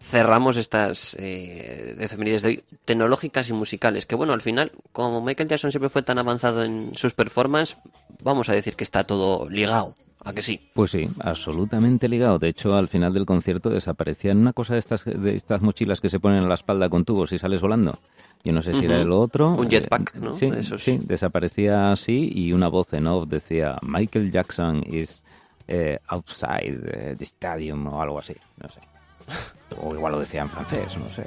cerramos 0.00 0.56
estas 0.56 1.16
eh, 1.18 1.96
efemérides 1.98 2.42
de 2.42 2.48
hoy, 2.48 2.64
tecnológicas 2.84 3.48
y 3.48 3.52
musicales, 3.52 4.06
que 4.06 4.14
bueno, 4.14 4.32
al 4.32 4.42
final, 4.42 4.72
como 4.92 5.20
Michael 5.20 5.48
Jackson 5.48 5.70
siempre 5.70 5.90
fue 5.90 6.02
tan 6.02 6.18
avanzado 6.18 6.62
en 6.62 6.94
sus 6.96 7.14
performances, 7.14 7.78
vamos 8.22 8.48
a 8.48 8.52
decir 8.52 8.76
que 8.76 8.84
está 8.84 9.04
todo 9.04 9.48
ligado. 9.48 9.94
¿A 10.24 10.32
que 10.32 10.42
sí? 10.42 10.60
Pues 10.74 10.90
sí, 10.90 11.08
absolutamente 11.20 12.08
ligado. 12.08 12.40
De 12.40 12.48
hecho, 12.48 12.74
al 12.74 12.88
final 12.88 13.14
del 13.14 13.24
concierto 13.26 13.70
desaparecía 13.70 14.32
una 14.32 14.52
cosa 14.52 14.72
de 14.72 14.80
estas, 14.80 15.04
de 15.04 15.36
estas 15.36 15.62
mochilas 15.62 16.00
que 16.00 16.08
se 16.08 16.18
ponen 16.18 16.38
en 16.38 16.48
la 16.48 16.54
espalda 16.54 16.88
con 16.88 17.04
tubos 17.04 17.30
y 17.30 17.38
sales 17.38 17.60
volando. 17.60 17.96
Yo 18.42 18.52
no 18.52 18.60
sé 18.60 18.74
si 18.74 18.86
era 18.86 19.00
el 19.00 19.12
otro. 19.12 19.50
Un 19.50 19.68
jetpack, 19.68 20.16
¿no? 20.16 20.32
Sí, 20.32 20.50
sí, 20.78 20.98
desaparecía 21.02 21.92
así 21.92 22.30
y 22.34 22.52
una 22.52 22.66
voz 22.68 22.92
en 22.94 23.06
off 23.06 23.28
decía 23.28 23.78
Michael 23.82 24.32
Jackson 24.32 24.82
is 24.86 25.22
eh, 25.68 25.98
outside 26.08 27.16
the 27.16 27.24
stadium 27.24 27.86
o 27.86 28.02
algo 28.02 28.18
así, 28.18 28.34
no 28.60 28.68
sé. 28.68 28.80
O 29.82 29.94
igual 29.94 30.12
lo 30.12 30.20
decía 30.20 30.42
en 30.42 30.48
francés, 30.48 30.96
no 30.96 31.06
sé. 31.06 31.24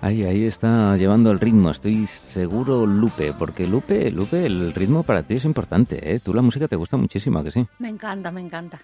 Ahí, 0.00 0.22
ahí 0.22 0.44
está 0.46 0.96
llevando 0.96 1.30
el 1.30 1.40
ritmo, 1.40 1.70
estoy 1.70 2.06
seguro, 2.06 2.86
Lupe, 2.86 3.34
porque 3.34 3.66
Lupe, 3.66 4.10
Lupe, 4.10 4.46
el 4.46 4.72
ritmo 4.72 5.02
para 5.02 5.24
ti 5.24 5.34
es 5.34 5.44
importante, 5.44 6.14
¿eh? 6.14 6.20
Tú 6.20 6.32
la 6.32 6.40
música 6.40 6.68
te 6.68 6.76
gusta 6.76 6.96
muchísimo, 6.96 7.42
que 7.42 7.50
sí? 7.50 7.66
Me 7.78 7.88
encanta, 7.88 8.30
me 8.30 8.40
encanta. 8.40 8.80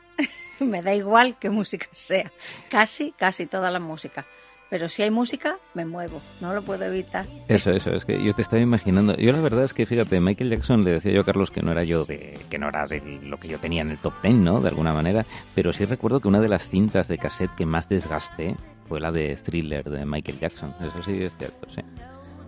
me 0.61 0.83
da 0.83 0.95
igual 0.95 1.37
qué 1.39 1.51
música 1.51 1.87
sea, 1.93 2.31
casi, 2.71 3.13
casi 3.13 3.47
toda 3.47 3.71
la 3.71 3.81
música. 3.81 4.27
Pero 4.71 4.89
si 4.89 5.03
hay 5.03 5.11
música, 5.11 5.57
me 5.75 5.85
muevo, 5.85 6.21
no 6.41 6.53
lo 6.53 6.63
puedo 6.63 6.85
evitar. 6.85 7.27
Eso, 7.49 7.71
eso, 7.71 7.93
es 7.93 8.05
que 8.05 8.21
yo 8.21 8.33
te 8.33 8.43
estaba 8.43 8.61
imaginando. 8.61 9.15
Yo 9.17 9.31
la 9.31 9.41
verdad 9.41 9.63
es 9.63 9.75
que, 9.75 9.87
fíjate, 9.87 10.19
Michael 10.21 10.51
Jackson 10.51 10.83
le 10.83 10.93
decía 10.93 11.13
yo 11.13 11.21
a 11.21 11.25
Carlos 11.25 11.51
que 11.51 11.63
no 11.63 11.71
era 11.71 11.85
yo 11.85 12.05
de, 12.05 12.39
que 12.51 12.59
no 12.59 12.71
era 12.71 12.85
de 12.87 13.01
lo 13.23 13.39
que 13.39 13.47
yo 13.47 13.59
tenía 13.59 13.83
en 13.83 13.91
el 13.91 13.99
top 13.99 14.15
ten, 14.23 14.43
¿no? 14.43 14.61
De 14.61 14.69
alguna 14.69 14.93
manera. 14.93 15.27
Pero 15.55 15.73
sí 15.73 15.85
recuerdo 15.85 16.21
que 16.21 16.29
una 16.29 16.41
de 16.41 16.49
las 16.49 16.69
cintas 16.71 17.09
de 17.09 17.19
cassette 17.19 17.55
que 17.55 17.67
más 17.67 17.89
desgasté 17.89 18.57
fue 18.89 19.01
la 19.01 19.13
de 19.13 19.37
Thriller 19.37 19.89
de 19.89 20.05
Michael 20.07 20.41
Jackson. 20.41 20.75
Eso 20.81 21.03
sí 21.03 21.23
es 21.23 21.37
cierto, 21.37 21.71
sí. 21.71 21.83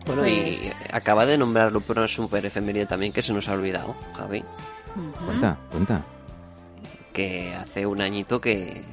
Bueno, 0.06 0.26
y 0.26 0.72
acaba 0.92 1.26
de 1.26 1.36
nombrarlo 1.36 1.80
pero 1.80 2.00
una 2.00 2.08
super 2.08 2.44
efeméride 2.46 2.86
también 2.86 3.12
que 3.12 3.22
se 3.22 3.32
nos 3.32 3.48
ha 3.48 3.52
olvidado, 3.52 3.94
Javi. 4.14 4.42
Cuenta, 5.24 5.58
cuenta. 5.70 6.04
Que 7.16 7.54
hace 7.54 7.86
un 7.86 8.02
añito 8.02 8.40
que 8.42 8.84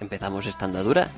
empezamos 0.00 0.44
esta 0.46 0.66
andadura. 0.66 1.08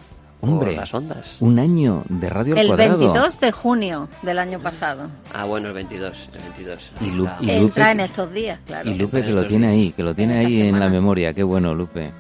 Hombre, 0.41 0.77
las 0.77 0.93
ondas. 0.95 1.39
un 1.41 1.59
año 1.59 2.05
de 2.09 2.29
radio 2.29 2.53
al 2.55 2.61
el 2.61 2.67
cuadrado. 2.69 2.99
22 2.99 3.41
de 3.41 3.51
junio 3.51 4.09
del 4.23 4.39
año 4.39 4.61
pasado. 4.61 5.09
Ah, 5.33 5.47
bueno, 5.47 5.69
el 5.69 5.75
22, 5.75 6.29
el 6.35 6.41
22. 6.43 6.93
Y, 7.01 7.11
Lu- 7.13 7.25
está. 7.25 7.39
y 7.41 7.51
Entra 7.51 7.61
Lupe, 7.87 7.91
en 7.93 8.01
estos 8.01 8.33
días, 8.33 8.61
claro. 8.67 8.91
y 8.91 8.95
Lupe 8.95 9.25
que 9.25 9.33
lo 9.33 9.47
tiene 9.47 9.69
días. 9.73 9.81
ahí, 9.81 9.93
que 9.93 10.03
lo 10.03 10.15
tiene 10.15 10.41
En 10.43 10.47
ahí 10.47 10.61
en 10.69 10.79
la 10.79 10.89
memoria. 10.91 11.33
Qué 11.33 11.43
bueno, 11.43 11.75
Lupe. 11.75 12.13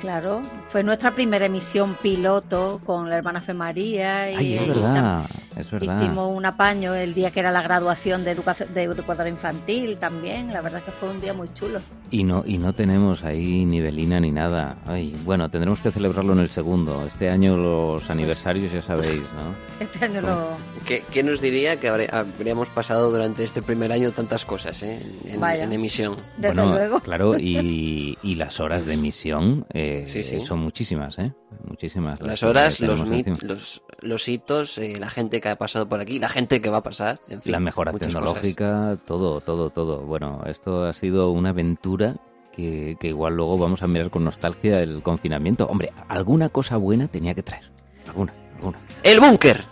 Claro, 0.00 0.42
fue 0.68 0.82
nuestra 0.82 1.14
primera 1.14 1.44
emisión 1.46 1.96
piloto 2.02 2.80
con 2.84 3.08
la 3.08 3.16
hermana 3.16 3.40
Fe 3.40 3.54
María 3.54 4.30
y 4.32 4.36
Ay, 4.36 4.54
es 4.56 4.62
y 4.62 4.68
verdad, 4.68 5.24
es 5.56 5.70
verdad. 5.70 6.00
Hicimos 6.02 6.30
un 6.36 6.46
apaño 6.46 6.94
el 6.94 7.14
día 7.14 7.30
que 7.30 7.40
era 7.40 7.50
la 7.50 7.62
graduación 7.62 8.24
de, 8.24 8.30
educación, 8.32 8.72
de 8.72 8.82
educadora 8.84 9.28
infantil 9.28 9.96
también. 9.98 10.52
La 10.52 10.60
verdad 10.60 10.82
que 10.82 10.92
fue 10.92 11.10
un 11.10 11.20
día 11.20 11.32
muy 11.32 11.48
chulo. 11.52 11.80
Y 12.10 12.24
no, 12.24 12.42
y 12.46 12.58
no 12.58 12.72
tenemos 12.74 13.24
ahí 13.24 13.64
ni 13.64 13.80
velina 13.80 14.18
ni 14.20 14.30
nada. 14.30 14.78
Ay, 14.86 15.14
bueno, 15.24 15.48
tendremos 15.50 15.80
que 15.80 15.90
celebrarlo 15.90 16.32
en 16.32 16.40
el 16.40 16.50
segundo. 16.50 17.04
Este 17.06 17.28
año 17.30 17.56
los 17.56 18.08
aniversarios 18.10 18.72
ya 18.72 18.82
sabéis, 18.82 19.22
¿no? 19.34 19.54
Este 19.84 20.04
año 20.04 20.20
lo... 20.20 20.48
¿Qué, 20.86 21.02
qué 21.12 21.22
nos 21.22 21.40
diría 21.40 21.78
que 21.78 21.88
habría- 21.88 22.10
habríamos 22.10 22.68
pasado 22.68 23.10
durante 23.10 23.44
este 23.44 23.62
primer 23.62 23.92
año 23.92 24.10
tantas 24.12 24.44
cosas 24.44 24.82
eh, 24.82 25.00
en, 25.24 25.40
Vaya. 25.40 25.64
en 25.64 25.72
emisión? 25.72 26.16
Desde 26.36 26.54
bueno, 26.54 26.72
luego. 26.72 27.00
claro, 27.00 27.38
y, 27.38 28.18
y 28.22 28.34
las 28.34 28.60
horas 28.60 28.86
de 28.86 28.94
emisión 28.94 29.66
eh, 29.72 30.04
Sí, 30.06 30.22
sí. 30.22 30.40
son 30.40 30.58
muchísimas, 30.60 31.18
¿eh? 31.18 31.32
Muchísimas. 31.66 32.20
Las 32.20 32.40
que 32.40 32.46
horas, 32.46 32.80
los, 32.80 33.04
mit- 33.06 33.40
los, 33.42 33.82
los 34.00 34.28
hitos, 34.28 34.78
eh, 34.78 34.96
la 34.98 35.10
gente 35.10 35.39
que 35.40 35.48
ha 35.48 35.56
pasado 35.56 35.88
por 35.88 36.00
aquí, 36.00 36.18
la 36.18 36.28
gente 36.28 36.60
que 36.60 36.70
va 36.70 36.78
a 36.78 36.82
pasar, 36.82 37.20
en 37.28 37.42
fin. 37.42 37.52
La 37.52 37.60
mejora 37.60 37.92
tecnológica, 37.92 38.98
todo, 39.04 39.40
todo, 39.40 39.70
todo. 39.70 40.02
Bueno, 40.02 40.42
esto 40.46 40.84
ha 40.84 40.92
sido 40.92 41.30
una 41.30 41.50
aventura 41.50 42.16
que, 42.52 42.96
que 43.00 43.08
igual 43.08 43.34
luego 43.34 43.58
vamos 43.58 43.82
a 43.82 43.86
mirar 43.86 44.10
con 44.10 44.24
nostalgia 44.24 44.82
el 44.82 45.02
confinamiento. 45.02 45.66
Hombre, 45.66 45.92
alguna 46.08 46.48
cosa 46.48 46.76
buena 46.76 47.08
tenía 47.08 47.34
que 47.34 47.42
traer. 47.42 47.70
Alguna, 48.06 48.32
alguna. 48.56 48.78
¡El 49.02 49.20
búnker! 49.20 49.64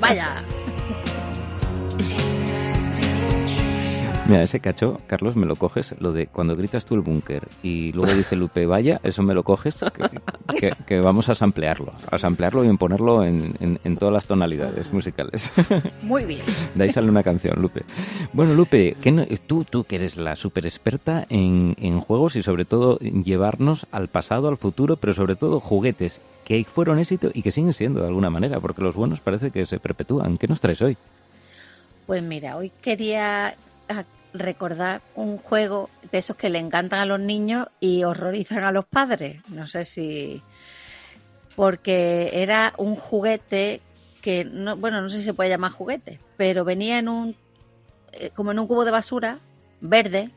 Vaya. 0.00 0.42
Mira, 4.26 4.40
ese 4.40 4.58
cacho, 4.58 4.98
Carlos, 5.06 5.36
me 5.36 5.44
lo 5.44 5.54
coges, 5.54 5.94
lo 6.00 6.10
de 6.10 6.28
cuando 6.28 6.56
gritas 6.56 6.86
tú 6.86 6.94
el 6.94 7.02
búnker 7.02 7.46
y 7.62 7.92
luego 7.92 8.14
dice 8.14 8.36
Lupe, 8.36 8.64
vaya, 8.64 8.98
eso 9.02 9.22
me 9.22 9.34
lo 9.34 9.42
coges, 9.42 9.76
que, 10.48 10.58
que- 10.58 10.72
que 10.86 11.00
vamos 11.00 11.28
a 11.28 11.34
samplearlo, 11.34 11.92
a 12.10 12.16
samplearlo 12.16 12.64
y 12.64 12.74
ponerlo 12.78 13.22
en, 13.22 13.54
en- 13.60 13.78
en 13.84 13.96
todas 13.98 14.14
las 14.14 14.24
tonalidades 14.24 14.90
musicales. 14.94 15.52
Muy 16.02 16.24
bien. 16.24 16.40
De 16.74 16.84
ahí 16.84 16.90
sale 16.90 17.10
una 17.10 17.22
canción, 17.22 17.60
Lupe. 17.60 17.82
Bueno, 18.32 18.54
Lupe, 18.54 18.96
¿qué 19.02 19.12
no- 19.12 19.26
tú, 19.46 19.64
tú 19.64 19.84
que 19.84 19.96
eres 19.96 20.16
la 20.16 20.36
super 20.36 20.64
experta 20.64 21.26
en, 21.28 21.76
en 21.78 22.00
juegos 22.00 22.36
y 22.36 22.42
sobre 22.42 22.64
todo 22.64 22.96
en 23.02 23.24
llevarnos 23.24 23.86
al 23.92 24.08
pasado, 24.08 24.48
al 24.48 24.56
futuro, 24.56 24.96
pero 24.96 25.12
sobre 25.12 25.36
todo 25.36 25.60
juguetes 25.60 26.22
que 26.46 26.64
fueron 26.64 26.98
éxito 26.98 27.28
y 27.34 27.42
que 27.42 27.52
siguen 27.52 27.74
siendo 27.74 28.00
de 28.00 28.08
alguna 28.08 28.30
manera, 28.30 28.58
porque 28.58 28.80
los 28.80 28.94
buenos 28.94 29.20
parece 29.20 29.50
que 29.50 29.66
se 29.66 29.78
perpetúan. 29.78 30.38
¿Qué 30.38 30.46
nos 30.48 30.62
traes 30.62 30.80
hoy? 30.80 30.96
Pues 32.06 32.22
mira, 32.22 32.56
hoy 32.56 32.70
quería 32.82 33.54
recordar 34.34 35.00
un 35.14 35.38
juego 35.38 35.88
de 36.10 36.18
esos 36.18 36.36
que 36.36 36.50
le 36.50 36.58
encantan 36.58 37.00
a 37.00 37.06
los 37.06 37.20
niños 37.20 37.68
y 37.80 38.04
horrorizan 38.04 38.64
a 38.64 38.72
los 38.72 38.84
padres. 38.84 39.40
No 39.48 39.66
sé 39.66 39.84
si... 39.84 40.42
Porque 41.56 42.30
era 42.32 42.74
un 42.78 42.96
juguete 42.96 43.80
que, 44.20 44.44
no, 44.44 44.76
bueno, 44.76 45.00
no 45.00 45.08
sé 45.08 45.18
si 45.18 45.24
se 45.24 45.34
puede 45.34 45.50
llamar 45.50 45.70
juguete, 45.70 46.18
pero 46.36 46.64
venía 46.64 46.98
en 46.98 47.08
un... 47.08 47.36
eh, 48.12 48.30
como 48.34 48.50
en 48.50 48.58
un 48.58 48.66
cubo 48.66 48.84
de 48.84 48.90
basura 48.90 49.38
verde 49.80 50.30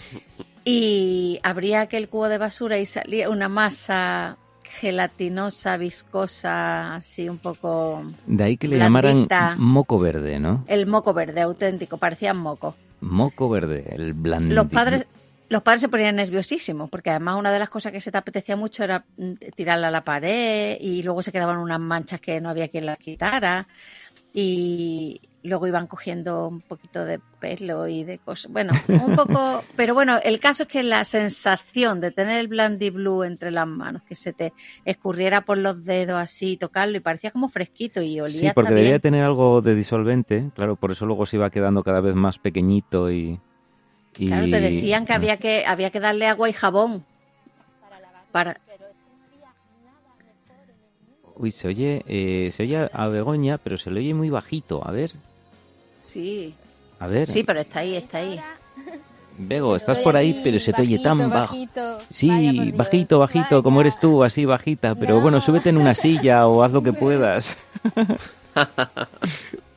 y 0.64 1.38
abría 1.44 1.82
aquel 1.82 2.08
cubo 2.08 2.28
de 2.28 2.38
basura 2.38 2.78
y 2.78 2.86
salía 2.86 3.30
una 3.30 3.48
masa 3.48 4.36
gelatinosa, 4.80 5.76
viscosa, 5.76 6.96
así 6.96 7.28
un 7.28 7.38
poco... 7.38 8.02
De 8.26 8.44
ahí 8.44 8.56
que 8.56 8.68
le 8.68 8.76
Blandita. 8.76 9.50
llamaran 9.50 9.60
moco 9.60 9.98
verde, 9.98 10.38
¿no? 10.38 10.64
El 10.68 10.86
moco 10.86 11.12
verde, 11.14 11.40
auténtico, 11.40 11.98
parecían 11.98 12.36
moco. 12.36 12.74
Moco 13.00 13.48
verde, 13.48 13.84
el 13.90 14.12
blandito. 14.14 14.54
Los 14.54 14.66
padres, 14.66 15.06
los 15.48 15.62
padres 15.62 15.80
se 15.82 15.88
ponían 15.88 16.16
nerviosísimos, 16.16 16.90
porque 16.90 17.10
además 17.10 17.36
una 17.38 17.52
de 17.52 17.58
las 17.58 17.68
cosas 17.68 17.92
que 17.92 18.00
se 18.00 18.10
te 18.12 18.18
apetecía 18.18 18.56
mucho 18.56 18.84
era 18.84 19.04
mm, 19.16 19.32
tirarla 19.54 19.88
a 19.88 19.92
la 19.92 20.04
pared 20.04 20.76
y 20.80 21.02
luego 21.02 21.22
se 21.22 21.32
quedaban 21.32 21.58
unas 21.58 21.80
manchas 21.80 22.20
que 22.20 22.40
no 22.40 22.50
había 22.50 22.68
quien 22.68 22.86
las 22.86 22.98
quitara 22.98 23.66
y 24.34 25.20
luego 25.42 25.66
iban 25.68 25.86
cogiendo 25.86 26.48
un 26.48 26.60
poquito 26.60 27.04
de 27.04 27.20
pelo 27.40 27.86
y 27.86 28.02
de 28.04 28.18
cosas. 28.18 28.50
Bueno, 28.50 28.72
un 28.88 29.14
poco, 29.14 29.62
pero 29.76 29.94
bueno, 29.94 30.18
el 30.24 30.40
caso 30.40 30.64
es 30.64 30.68
que 30.68 30.82
la 30.82 31.04
sensación 31.04 32.00
de 32.00 32.10
tener 32.10 32.38
el 32.40 32.48
Blandy 32.48 32.90
Blue 32.90 33.22
entre 33.22 33.50
las 33.50 33.66
manos, 33.66 34.02
que 34.02 34.16
se 34.16 34.32
te 34.32 34.52
escurriera 34.84 35.42
por 35.42 35.56
los 35.58 35.84
dedos 35.84 36.18
así, 36.20 36.56
tocarlo 36.56 36.96
y 36.96 37.00
parecía 37.00 37.30
como 37.30 37.48
fresquito 37.48 38.02
y 38.02 38.18
olía 38.20 38.30
Sí, 38.30 38.50
porque 38.54 38.68
también. 38.68 38.84
debía 38.86 38.98
tener 38.98 39.22
algo 39.24 39.60
de 39.62 39.74
disolvente, 39.74 40.44
claro, 40.54 40.74
por 40.76 40.90
eso 40.90 41.06
luego 41.06 41.24
se 41.26 41.36
iba 41.36 41.50
quedando 41.50 41.82
cada 41.84 42.00
vez 42.00 42.14
más 42.14 42.38
pequeñito 42.38 43.10
y... 43.10 43.38
y- 44.18 44.26
Claro, 44.26 44.46
te 44.50 44.60
decían 44.60 45.06
que 45.06 45.12
había 45.12 45.36
que 45.36 45.64
había 45.66 45.90
que 45.90 46.00
darle 46.00 46.26
agua 46.26 46.48
y 46.48 46.52
jabón 46.52 47.04
para 48.32 48.60
Uy, 51.38 51.50
se 51.52 51.68
oye, 51.68 52.02
eh, 52.08 52.52
se 52.54 52.64
oye 52.64 52.88
a 52.92 53.06
Begoña, 53.08 53.58
pero 53.58 53.78
se 53.78 53.90
le 53.90 54.00
oye 54.00 54.12
muy 54.12 54.28
bajito. 54.28 54.86
A 54.86 54.90
ver, 54.90 55.12
sí 56.00 56.54
a 56.98 57.06
ver. 57.06 57.30
sí 57.30 57.44
pero 57.44 57.60
está 57.60 57.80
ahí 57.80 57.94
está 57.94 58.18
ahí 58.18 58.40
Bego, 59.40 59.76
estás 59.76 60.00
por 60.00 60.16
ahí, 60.16 60.40
pero 60.42 60.58
se 60.58 60.72
te 60.72 60.82
oye 60.82 60.98
tan 60.98 61.30
bajo. 61.30 61.54
Sí, 62.10 62.72
bajito, 62.72 63.20
bajito, 63.20 63.62
como 63.62 63.80
eres 63.80 64.00
tú, 64.00 64.24
así 64.24 64.44
bajita. 64.44 64.96
Pero 64.96 65.14
No. 65.16 65.20
bueno, 65.20 65.40
súbete 65.40 65.68
en 65.68 65.76
una 65.76 65.94
silla 65.94 66.48
o 66.48 66.64
haz 66.64 66.72
lo 66.72 66.82
que 66.82 66.92
puedas. 66.92 67.56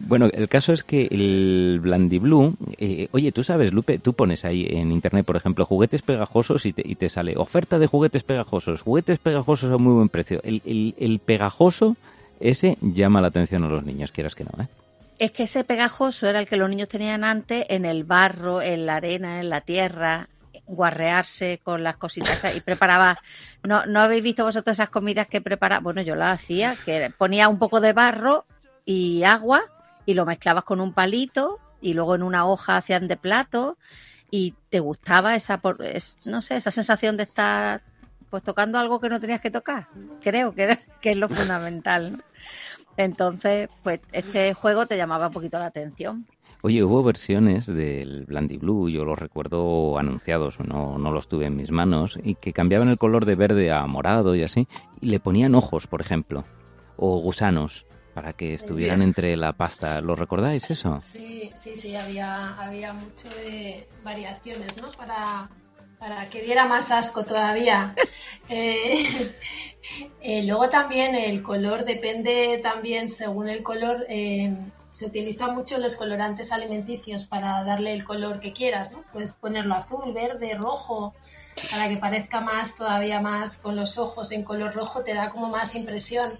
Bueno, 0.00 0.28
el 0.32 0.48
caso 0.48 0.72
es 0.72 0.84
que 0.84 1.08
el 1.10 1.80
Blandiblu, 1.82 2.54
eh, 2.78 3.08
oye, 3.10 3.32
tú 3.32 3.42
sabes, 3.42 3.72
Lupe, 3.72 3.98
tú 3.98 4.12
pones 4.12 4.44
ahí 4.44 4.66
en 4.70 4.92
internet, 4.92 5.26
por 5.26 5.36
ejemplo, 5.36 5.64
juguetes 5.64 6.02
pegajosos 6.02 6.66
y 6.66 6.72
te, 6.72 6.82
y 6.84 6.94
te 6.94 7.08
sale 7.08 7.36
oferta 7.36 7.80
de 7.80 7.88
juguetes 7.88 8.22
pegajosos, 8.22 8.80
juguetes 8.80 9.18
pegajosos 9.18 9.72
a 9.72 9.76
muy 9.76 9.94
buen 9.94 10.08
precio. 10.08 10.40
El, 10.44 10.62
el, 10.64 10.94
el 10.98 11.18
pegajoso, 11.18 11.96
ese 12.38 12.78
llama 12.80 13.20
la 13.20 13.28
atención 13.28 13.64
a 13.64 13.68
los 13.68 13.84
niños, 13.84 14.12
quieras 14.12 14.36
que 14.36 14.44
no, 14.44 14.50
¿eh? 14.62 14.68
Es 15.18 15.32
que 15.32 15.42
ese 15.42 15.64
pegajoso 15.64 16.28
era 16.28 16.38
el 16.38 16.46
que 16.46 16.56
los 16.56 16.70
niños 16.70 16.88
tenían 16.88 17.24
antes 17.24 17.66
en 17.68 17.84
el 17.84 18.04
barro, 18.04 18.62
en 18.62 18.86
la 18.86 18.96
arena, 18.96 19.40
en 19.40 19.50
la 19.50 19.62
tierra, 19.62 20.28
guarrearse 20.68 21.58
con 21.64 21.82
las 21.82 21.96
cositas 21.96 22.54
y 22.56 22.60
preparaba. 22.60 23.18
¿No, 23.64 23.84
¿No 23.86 23.98
habéis 23.98 24.22
visto 24.22 24.44
vosotros 24.44 24.76
esas 24.76 24.90
comidas 24.90 25.26
que 25.26 25.40
preparaba? 25.40 25.82
Bueno, 25.82 26.02
yo 26.02 26.14
las 26.14 26.40
hacía, 26.40 26.76
que 26.84 27.10
ponía 27.18 27.48
un 27.48 27.58
poco 27.58 27.80
de 27.80 27.92
barro 27.92 28.44
y 28.84 29.24
agua 29.24 29.64
y 30.08 30.14
lo 30.14 30.24
mezclabas 30.24 30.64
con 30.64 30.80
un 30.80 30.94
palito 30.94 31.58
y 31.82 31.92
luego 31.92 32.14
en 32.14 32.22
una 32.22 32.46
hoja 32.46 32.78
hacían 32.78 33.08
de 33.08 33.18
plato 33.18 33.76
y 34.30 34.54
te 34.70 34.80
gustaba 34.80 35.36
esa, 35.36 35.60
no 36.24 36.40
sé, 36.40 36.56
esa 36.56 36.70
sensación 36.70 37.18
de 37.18 37.24
estar 37.24 37.82
pues 38.30 38.42
tocando 38.42 38.78
algo 38.78 39.00
que 39.00 39.10
no 39.10 39.20
tenías 39.20 39.42
que 39.42 39.50
tocar. 39.50 39.88
Creo 40.22 40.54
que, 40.54 40.78
que 41.02 41.10
es 41.10 41.16
lo 41.18 41.28
fundamental. 41.28 42.12
¿no? 42.12 42.18
Entonces, 42.96 43.68
pues 43.82 44.00
este 44.12 44.54
juego 44.54 44.86
te 44.86 44.96
llamaba 44.96 45.26
un 45.26 45.34
poquito 45.34 45.58
la 45.58 45.66
atención. 45.66 46.24
Oye, 46.62 46.82
hubo 46.82 47.02
versiones 47.02 47.66
del 47.66 48.24
Blandy 48.24 48.56
Blue, 48.56 48.88
yo 48.88 49.04
los 49.04 49.18
recuerdo 49.18 49.98
anunciados, 49.98 50.58
no, 50.58 50.96
no 50.96 51.12
los 51.12 51.28
tuve 51.28 51.44
en 51.44 51.56
mis 51.56 51.70
manos, 51.70 52.18
y 52.24 52.34
que 52.36 52.54
cambiaban 52.54 52.88
el 52.88 52.96
color 52.96 53.26
de 53.26 53.34
verde 53.34 53.72
a 53.72 53.86
morado 53.86 54.34
y 54.34 54.42
así, 54.42 54.68
y 55.02 55.10
le 55.10 55.20
ponían 55.20 55.54
ojos, 55.54 55.86
por 55.86 56.00
ejemplo, 56.00 56.46
o 56.96 57.20
gusanos, 57.20 57.84
para 58.18 58.32
que 58.32 58.52
estuvieran 58.54 59.00
entre 59.00 59.36
la 59.36 59.52
pasta. 59.52 60.00
¿Lo 60.00 60.16
recordáis 60.16 60.68
eso? 60.72 60.98
Sí, 60.98 61.52
sí, 61.54 61.76
sí, 61.76 61.94
había, 61.94 62.60
había 62.60 62.92
mucho 62.92 63.28
de 63.28 63.86
variaciones, 64.02 64.76
¿no? 64.82 64.90
Para, 64.90 65.48
para 66.00 66.28
que 66.28 66.42
diera 66.42 66.66
más 66.66 66.90
asco 66.90 67.24
todavía. 67.24 67.94
eh, 68.48 69.04
eh, 70.20 70.42
luego 70.42 70.68
también 70.68 71.14
el 71.14 71.44
color 71.44 71.84
depende 71.84 72.58
también 72.60 73.08
según 73.08 73.48
el 73.48 73.62
color. 73.62 74.04
Eh, 74.08 74.52
se 74.90 75.06
utilizan 75.06 75.54
mucho 75.54 75.78
los 75.78 75.94
colorantes 75.94 76.50
alimenticios 76.50 77.22
para 77.22 77.62
darle 77.62 77.92
el 77.92 78.02
color 78.02 78.40
que 78.40 78.52
quieras, 78.52 78.90
¿no? 78.90 79.04
Puedes 79.12 79.30
ponerlo 79.30 79.76
azul, 79.76 80.12
verde, 80.12 80.54
rojo, 80.54 81.14
para 81.70 81.88
que 81.88 81.98
parezca 81.98 82.40
más, 82.40 82.74
todavía 82.74 83.20
más 83.20 83.58
con 83.58 83.76
los 83.76 83.96
ojos 83.96 84.32
en 84.32 84.42
color 84.42 84.74
rojo, 84.74 85.04
te 85.04 85.14
da 85.14 85.30
como 85.30 85.50
más 85.50 85.76
impresión. 85.76 86.32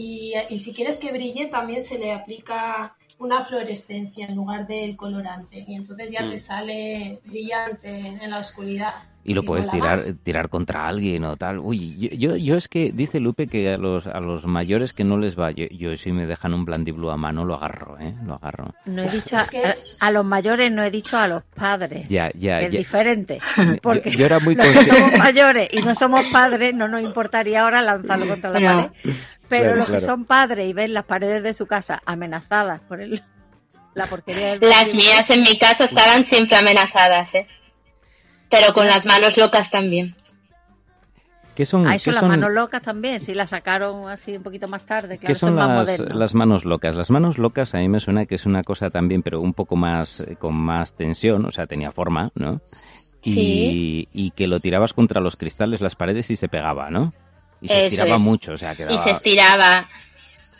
Y, 0.00 0.34
y 0.48 0.58
si 0.58 0.72
quieres 0.72 0.98
que 0.98 1.10
brille, 1.10 1.46
también 1.46 1.82
se 1.82 1.98
le 1.98 2.12
aplica 2.12 2.96
una 3.18 3.42
fluorescencia 3.42 4.26
en 4.26 4.36
lugar 4.36 4.66
del 4.66 4.96
colorante 4.96 5.64
y 5.66 5.74
entonces 5.74 6.12
ya 6.12 6.22
mm. 6.22 6.30
te 6.30 6.38
sale 6.38 7.20
brillante 7.24 8.06
en 8.06 8.30
la 8.30 8.38
oscuridad. 8.38 8.94
Y 9.28 9.34
lo 9.34 9.42
puedes 9.42 9.68
tirar, 9.68 10.00
tirar 10.22 10.48
contra 10.48 10.88
alguien 10.88 11.24
o 11.24 11.36
tal. 11.36 11.58
Uy, 11.58 12.10
yo, 12.16 12.36
yo, 12.36 12.56
es 12.56 12.68
que 12.68 12.92
dice 12.92 13.20
Lupe 13.20 13.46
que 13.46 13.74
a 13.74 13.76
los, 13.76 14.06
a 14.06 14.20
los 14.20 14.46
mayores 14.46 14.92
que 14.92 15.04
no 15.04 15.18
les 15.18 15.38
va. 15.38 15.50
Yo, 15.50 15.66
yo 15.66 15.96
si 15.96 16.12
me 16.12 16.26
dejan 16.26 16.54
un 16.54 16.64
blandiblu 16.64 17.10
a 17.10 17.16
mano 17.16 17.44
lo 17.44 17.54
agarro, 17.54 17.98
¿eh? 18.00 18.14
Lo 18.24 18.34
agarro. 18.34 18.74
No 18.86 19.02
he 19.02 19.10
dicho 19.10 19.36
a, 19.36 19.46
a, 20.00 20.10
los 20.10 20.24
mayores, 20.24 20.72
no 20.72 20.82
he 20.82 20.90
dicho 20.90 21.18
a 21.18 21.28
los 21.28 21.42
padres. 21.42 22.08
Ya, 22.08 22.30
ya. 22.34 22.62
es 22.62 22.72
ya. 22.72 22.78
diferente. 22.78 23.38
Porque 23.82 24.10
yo, 24.12 24.18
yo, 24.18 24.26
era 24.26 24.38
muy 24.40 24.54
los 24.54 24.66
que 24.66 24.84
somos 24.84 25.18
mayores 25.18 25.68
y 25.72 25.80
no 25.82 25.94
somos 25.94 26.26
padres, 26.28 26.74
no 26.74 26.88
nos 26.88 27.02
importaría 27.02 27.62
ahora 27.62 27.82
lanzarlo 27.82 28.26
contra 28.28 28.50
la 28.50 28.60
no. 28.60 28.66
pared. 28.66 29.14
Pero 29.48 29.64
claro, 29.64 29.78
los 29.78 29.90
que 29.90 30.00
son 30.00 30.24
padres 30.24 30.68
y 30.68 30.72
ven 30.72 30.94
las 30.94 31.04
paredes 31.04 31.42
de 31.42 31.54
su 31.54 31.66
casa 31.66 32.02
amenazadas 32.04 32.80
por 32.82 33.00
el, 33.00 33.22
la 33.94 34.06
porquería 34.06 34.58
del 34.58 34.70
Las 34.70 34.94
mías 34.94 35.30
en 35.30 35.42
mi 35.42 35.58
casa 35.58 35.84
estaban 35.84 36.22
siempre 36.24 36.56
amenazadas, 36.56 37.34
¿eh? 37.34 37.48
Pero 38.50 38.72
con 38.72 38.86
las 38.86 39.06
manos 39.06 39.36
locas 39.36 39.70
también. 39.70 40.14
¿Qué 41.54 41.66
son, 41.66 41.88
ah, 41.88 41.96
eso 41.96 42.04
¿qué 42.04 42.10
las 42.12 42.20
son, 42.20 42.28
manos 42.28 42.52
locas 42.52 42.80
también, 42.82 43.20
sí, 43.20 43.34
las 43.34 43.50
sacaron 43.50 44.08
así 44.08 44.36
un 44.36 44.44
poquito 44.44 44.68
más 44.68 44.86
tarde. 44.86 45.18
Claro, 45.18 45.26
¿Qué 45.26 45.34
son, 45.34 45.56
son 45.56 45.56
más 45.56 45.88
las, 45.88 46.14
las 46.14 46.34
manos 46.36 46.64
locas? 46.64 46.94
Las 46.94 47.10
manos 47.10 47.36
locas 47.36 47.74
a 47.74 47.78
mí 47.78 47.88
me 47.88 47.98
suena 47.98 48.26
que 48.26 48.36
es 48.36 48.46
una 48.46 48.62
cosa 48.62 48.90
también, 48.90 49.24
pero 49.24 49.40
un 49.40 49.54
poco 49.54 49.74
más, 49.74 50.20
eh, 50.20 50.36
con 50.36 50.54
más 50.54 50.92
tensión, 50.92 51.44
o 51.44 51.50
sea, 51.50 51.66
tenía 51.66 51.90
forma, 51.90 52.30
¿no? 52.36 52.60
Sí. 53.20 54.08
Y, 54.12 54.26
y 54.26 54.30
que 54.30 54.46
lo 54.46 54.60
tirabas 54.60 54.92
contra 54.92 55.20
los 55.20 55.34
cristales, 55.34 55.80
las 55.80 55.96
paredes 55.96 56.30
y 56.30 56.36
se 56.36 56.48
pegaba, 56.48 56.90
¿no? 56.90 57.12
Y 57.60 57.66
se 57.66 57.74
Eso 57.74 57.86
estiraba 57.86 58.16
es. 58.18 58.22
mucho, 58.22 58.52
o 58.52 58.56
sea, 58.56 58.76
quedaba... 58.76 58.94
Y 58.94 58.98
se 58.98 59.10
estiraba. 59.10 59.88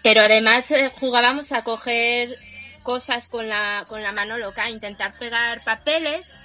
Pero 0.02 0.22
además 0.22 0.68
eh, 0.72 0.90
jugábamos 0.98 1.52
a 1.52 1.62
coger 1.62 2.34
cosas 2.82 3.28
con 3.28 3.48
la, 3.48 3.84
con 3.88 4.02
la 4.02 4.10
mano 4.10 4.36
loca, 4.36 4.68
intentar 4.68 5.16
pegar 5.16 5.62
papeles 5.64 6.36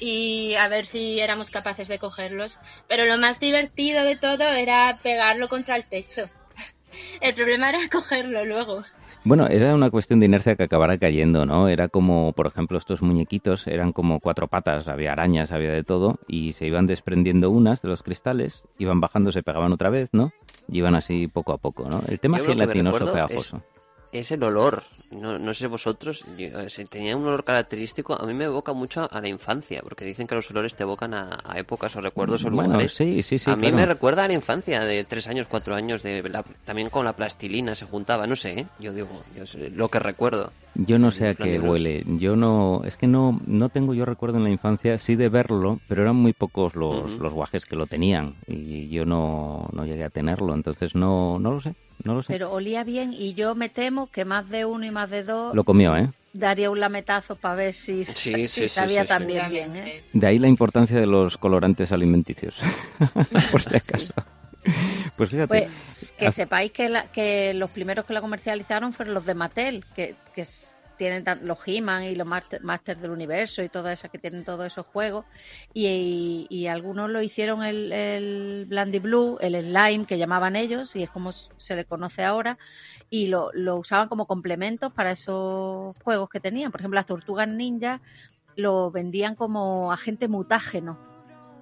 y 0.00 0.54
a 0.54 0.68
ver 0.68 0.86
si 0.86 1.20
éramos 1.20 1.50
capaces 1.50 1.88
de 1.88 1.98
cogerlos. 1.98 2.58
Pero 2.88 3.06
lo 3.06 3.18
más 3.18 3.40
divertido 3.40 4.04
de 4.04 4.16
todo 4.16 4.44
era 4.44 4.98
pegarlo 5.02 5.48
contra 5.48 5.76
el 5.76 5.88
techo. 5.88 6.28
El 7.20 7.34
problema 7.34 7.68
era 7.70 7.78
cogerlo 7.90 8.44
luego. 8.44 8.82
Bueno, 9.26 9.48
era 9.48 9.74
una 9.74 9.90
cuestión 9.90 10.20
de 10.20 10.26
inercia 10.26 10.54
que 10.54 10.62
acabara 10.62 10.98
cayendo, 10.98 11.46
¿no? 11.46 11.66
Era 11.66 11.88
como, 11.88 12.32
por 12.32 12.46
ejemplo, 12.46 12.78
estos 12.78 13.02
muñequitos 13.02 13.66
eran 13.66 13.90
como 13.90 14.20
cuatro 14.20 14.46
patas, 14.46 14.86
había 14.86 15.10
arañas, 15.10 15.50
había 15.50 15.72
de 15.72 15.82
todo, 15.82 16.20
y 16.28 16.52
se 16.52 16.68
iban 16.68 16.86
desprendiendo 16.86 17.50
unas 17.50 17.82
de 17.82 17.88
los 17.88 18.04
cristales, 18.04 18.62
iban 18.78 19.00
bajando, 19.00 19.32
se 19.32 19.42
pegaban 19.42 19.72
otra 19.72 19.90
vez, 19.90 20.10
¿no? 20.12 20.32
Y 20.68 20.78
iban 20.78 20.94
así 20.94 21.26
poco 21.26 21.52
a 21.52 21.58
poco, 21.58 21.88
¿no? 21.90 22.02
El 22.06 22.20
tema 22.20 22.38
Yo 22.38 22.44
gelatinoso 22.44 23.12
pegajoso. 23.12 23.56
Es 23.56 23.75
el 24.12 24.42
olor, 24.44 24.84
no, 25.10 25.38
no 25.38 25.54
sé 25.54 25.66
vosotros, 25.66 26.24
yo, 26.36 26.60
eh, 26.60 26.70
si 26.70 26.84
tenía 26.86 27.16
un 27.16 27.26
olor 27.26 27.44
característico, 27.44 28.14
a 28.20 28.26
mí 28.26 28.34
me 28.34 28.44
evoca 28.44 28.72
mucho 28.72 29.08
a 29.12 29.20
la 29.20 29.28
infancia, 29.28 29.82
porque 29.82 30.04
dicen 30.04 30.26
que 30.26 30.34
los 30.34 30.50
olores 30.50 30.74
te 30.74 30.82
evocan 30.84 31.12
a, 31.14 31.38
a 31.44 31.58
épocas 31.58 31.94
o 31.96 32.00
recuerdos 32.00 32.44
o 32.44 32.50
Bueno, 32.50 32.72
lugares. 32.72 32.94
sí, 32.94 33.22
sí, 33.22 33.38
sí, 33.38 33.50
a 33.50 33.56
mí 33.56 33.62
claro. 33.62 33.76
me 33.76 33.86
recuerda 33.86 34.24
a 34.24 34.28
la 34.28 34.34
infancia 34.34 34.80
de 34.84 35.04
tres 35.04 35.26
años, 35.26 35.48
cuatro 35.48 35.74
años, 35.74 36.02
de 36.02 36.22
la- 36.28 36.44
también 36.64 36.88
con 36.90 37.04
la 37.04 37.14
plastilina 37.14 37.74
se 37.74 37.84
juntaba, 37.84 38.26
no 38.26 38.36
sé, 38.36 38.60
¿eh? 38.60 38.66
yo 38.78 38.92
digo, 38.92 39.22
yo 39.34 39.46
sé, 39.46 39.70
lo 39.70 39.88
que 39.88 39.98
recuerdo. 39.98 40.52
Yo 40.78 40.98
no 40.98 41.10
sé 41.10 41.28
a 41.28 41.34
qué 41.34 41.58
huele. 41.58 42.04
Yo 42.18 42.36
no, 42.36 42.82
es 42.84 42.96
que 42.96 43.06
no, 43.06 43.40
no 43.46 43.68
tengo 43.70 43.94
yo 43.94 44.04
recuerdo 44.04 44.36
en 44.36 44.44
la 44.44 44.50
infancia, 44.50 44.98
sí 44.98 45.16
de 45.16 45.28
verlo, 45.30 45.80
pero 45.88 46.02
eran 46.02 46.16
muy 46.16 46.32
pocos 46.34 46.74
los, 46.74 47.10
los 47.18 47.32
guajes 47.32 47.64
que 47.64 47.76
lo 47.76 47.86
tenían 47.86 48.34
y 48.46 48.88
yo 48.88 49.06
no, 49.06 49.68
no 49.72 49.84
llegué 49.86 50.04
a 50.04 50.10
tenerlo, 50.10 50.54
entonces 50.54 50.94
no, 50.94 51.38
no 51.38 51.52
lo 51.52 51.60
sé, 51.62 51.74
no 52.04 52.14
lo 52.14 52.22
sé. 52.22 52.32
Pero 52.32 52.52
olía 52.52 52.84
bien 52.84 53.14
y 53.14 53.32
yo 53.34 53.54
me 53.54 53.68
temo 53.70 54.08
que 54.08 54.24
más 54.26 54.48
de 54.50 54.66
uno 54.66 54.84
y 54.84 54.90
más 54.90 55.08
de 55.08 55.22
dos 55.24 55.54
Lo 55.54 55.64
comió, 55.64 55.96
¿eh? 55.96 56.10
daría 56.34 56.68
un 56.70 56.78
lametazo 56.80 57.36
para 57.36 57.54
ver 57.54 57.72
si, 57.72 58.04
Sí, 58.04 58.46
si 58.46 58.48
sí, 58.48 58.68
sabía 58.68 59.02
sí, 59.02 59.06
sí. 59.06 59.08
también 59.08 59.48
bien. 59.50 59.76
¿eh? 59.76 60.02
De 60.12 60.26
ahí 60.26 60.38
la 60.38 60.48
importancia 60.48 61.00
de 61.00 61.06
los 61.06 61.38
colorantes 61.38 61.90
alimenticios, 61.92 62.60
por 63.50 63.62
si 63.62 63.76
acaso. 63.76 64.12
Pues 65.16 65.30
fíjate, 65.30 65.46
Pues 65.48 66.12
que 66.18 66.30
sepáis 66.30 66.72
que, 66.72 66.88
la- 66.88 67.10
que 67.10 67.54
los 67.54 67.70
primeros 67.70 68.04
que 68.04 68.12
la 68.12 68.20
comercializaron 68.20 68.92
fueron 68.92 69.14
los 69.14 69.24
de 69.24 69.34
Mattel, 69.34 69.84
que, 69.94 70.14
tienen 70.98 71.24
los 71.42 71.58
He-Man 71.66 72.04
y 72.04 72.14
los 72.14 72.26
Master, 72.26 72.62
Master 72.62 72.96
del 72.96 73.10
Universo 73.10 73.62
y 73.62 73.68
todas 73.68 73.92
esas 73.98 74.10
que 74.10 74.16
tienen 74.18 74.46
todos 74.46 74.66
esos 74.66 74.86
juegos. 74.86 75.26
Y, 75.74 75.86
y- 75.86 76.46
y 76.48 76.66
algunos 76.68 77.10
lo 77.10 77.20
hicieron 77.20 77.62
el, 77.62 77.92
el 77.92 78.64
Blandy 78.66 78.98
Blue, 79.00 79.36
el 79.42 79.54
Slime 79.62 80.06
que 80.06 80.16
llamaban 80.16 80.56
ellos, 80.56 80.96
y 80.96 81.02
es 81.02 81.10
como 81.10 81.32
se 81.32 81.76
le 81.76 81.84
conoce 81.84 82.24
ahora, 82.24 82.56
y 83.10 83.26
lo, 83.26 83.50
lo 83.52 83.76
usaban 83.76 84.08
como 84.08 84.26
complementos 84.26 84.90
para 84.90 85.10
esos 85.10 85.94
juegos 86.02 86.30
que 86.30 86.40
tenían. 86.40 86.72
Por 86.72 86.80
ejemplo, 86.80 86.96
las 86.96 87.04
tortugas 87.06 87.46
ninja 87.46 88.00
lo 88.56 88.90
vendían 88.90 89.34
como 89.34 89.92
agente 89.92 90.28
mutágeno. 90.28 90.98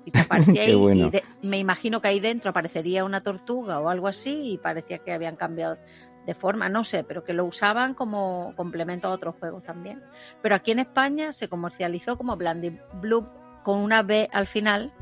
Y 0.05 0.11
te 0.11 0.21
aparecía 0.21 0.63
ahí, 0.63 0.75
bueno. 0.75 1.07
y 1.07 1.11
de- 1.11 1.25
me 1.43 1.59
imagino 1.59 2.01
que 2.01 2.09
ahí 2.09 2.21
dentro 2.21 2.51
aparecería 2.51 3.05
una 3.05 3.23
tortuga 3.23 3.81
o 3.81 3.89
algo 3.89 4.09
así 4.09 4.53
y 4.53 4.59
parecía 4.59 4.99
que 4.99 5.13
habían 5.13 5.37
cambiado 5.37 5.79
de 6.27 6.35
forma, 6.35 6.69
no 6.71 6.85
sé, 6.85 7.05
pero 7.05 7.23
que 7.23 7.35
lo 7.35 7.45
usaban 7.45 7.93
como 7.95 8.55
complemento 8.57 9.09
a 9.09 9.11
otros 9.11 9.35
juegos 9.39 9.63
también. 9.65 10.03
Pero 10.43 10.55
aquí 10.55 10.71
en 10.71 10.79
España 10.79 11.33
se 11.33 11.49
comercializó 11.49 12.17
como 12.17 12.37
Blandy 12.37 12.79
Blue 13.01 13.27
con 13.63 13.79
una 13.79 14.03
B 14.03 14.29
al 14.33 14.47
final 14.47 14.93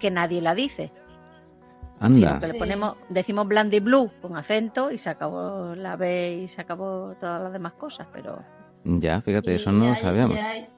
que 0.00 0.10
nadie 0.10 0.40
la 0.40 0.54
dice, 0.54 0.90
sino 2.00 2.06
anda, 2.28 2.40
que 2.40 2.46
le 2.46 2.54
ponemos, 2.54 2.96
decimos 3.10 3.46
Blandy 3.46 3.80
Blue 3.80 4.10
con 4.22 4.36
acento 4.38 4.90
y 4.90 4.96
se 4.96 5.10
acabó 5.10 5.74
la 5.74 5.96
B 5.96 6.40
y 6.44 6.48
se 6.48 6.62
acabó 6.62 7.14
todas 7.20 7.42
las 7.42 7.52
demás 7.52 7.74
cosas, 7.74 8.08
pero 8.10 8.42
ya, 8.84 9.20
fíjate, 9.20 9.52
Y 9.52 9.56
eso 9.56 9.70
no 9.72 9.88
lo 9.88 9.94
sabíamos. 9.94 10.36
y 10.36 10.40
Hay, 10.40 10.68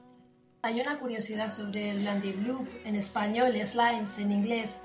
hay 0.65 0.79
una 0.79 0.97
curiosidad 0.97 1.49
sobre 1.49 1.89
el 1.91 1.99
Blandy 1.99 2.31
Blue 2.31 2.65
en 2.85 2.95
español, 2.95 3.53
Slimes 3.65 4.17
en 4.17 4.31
inglés, 4.31 4.81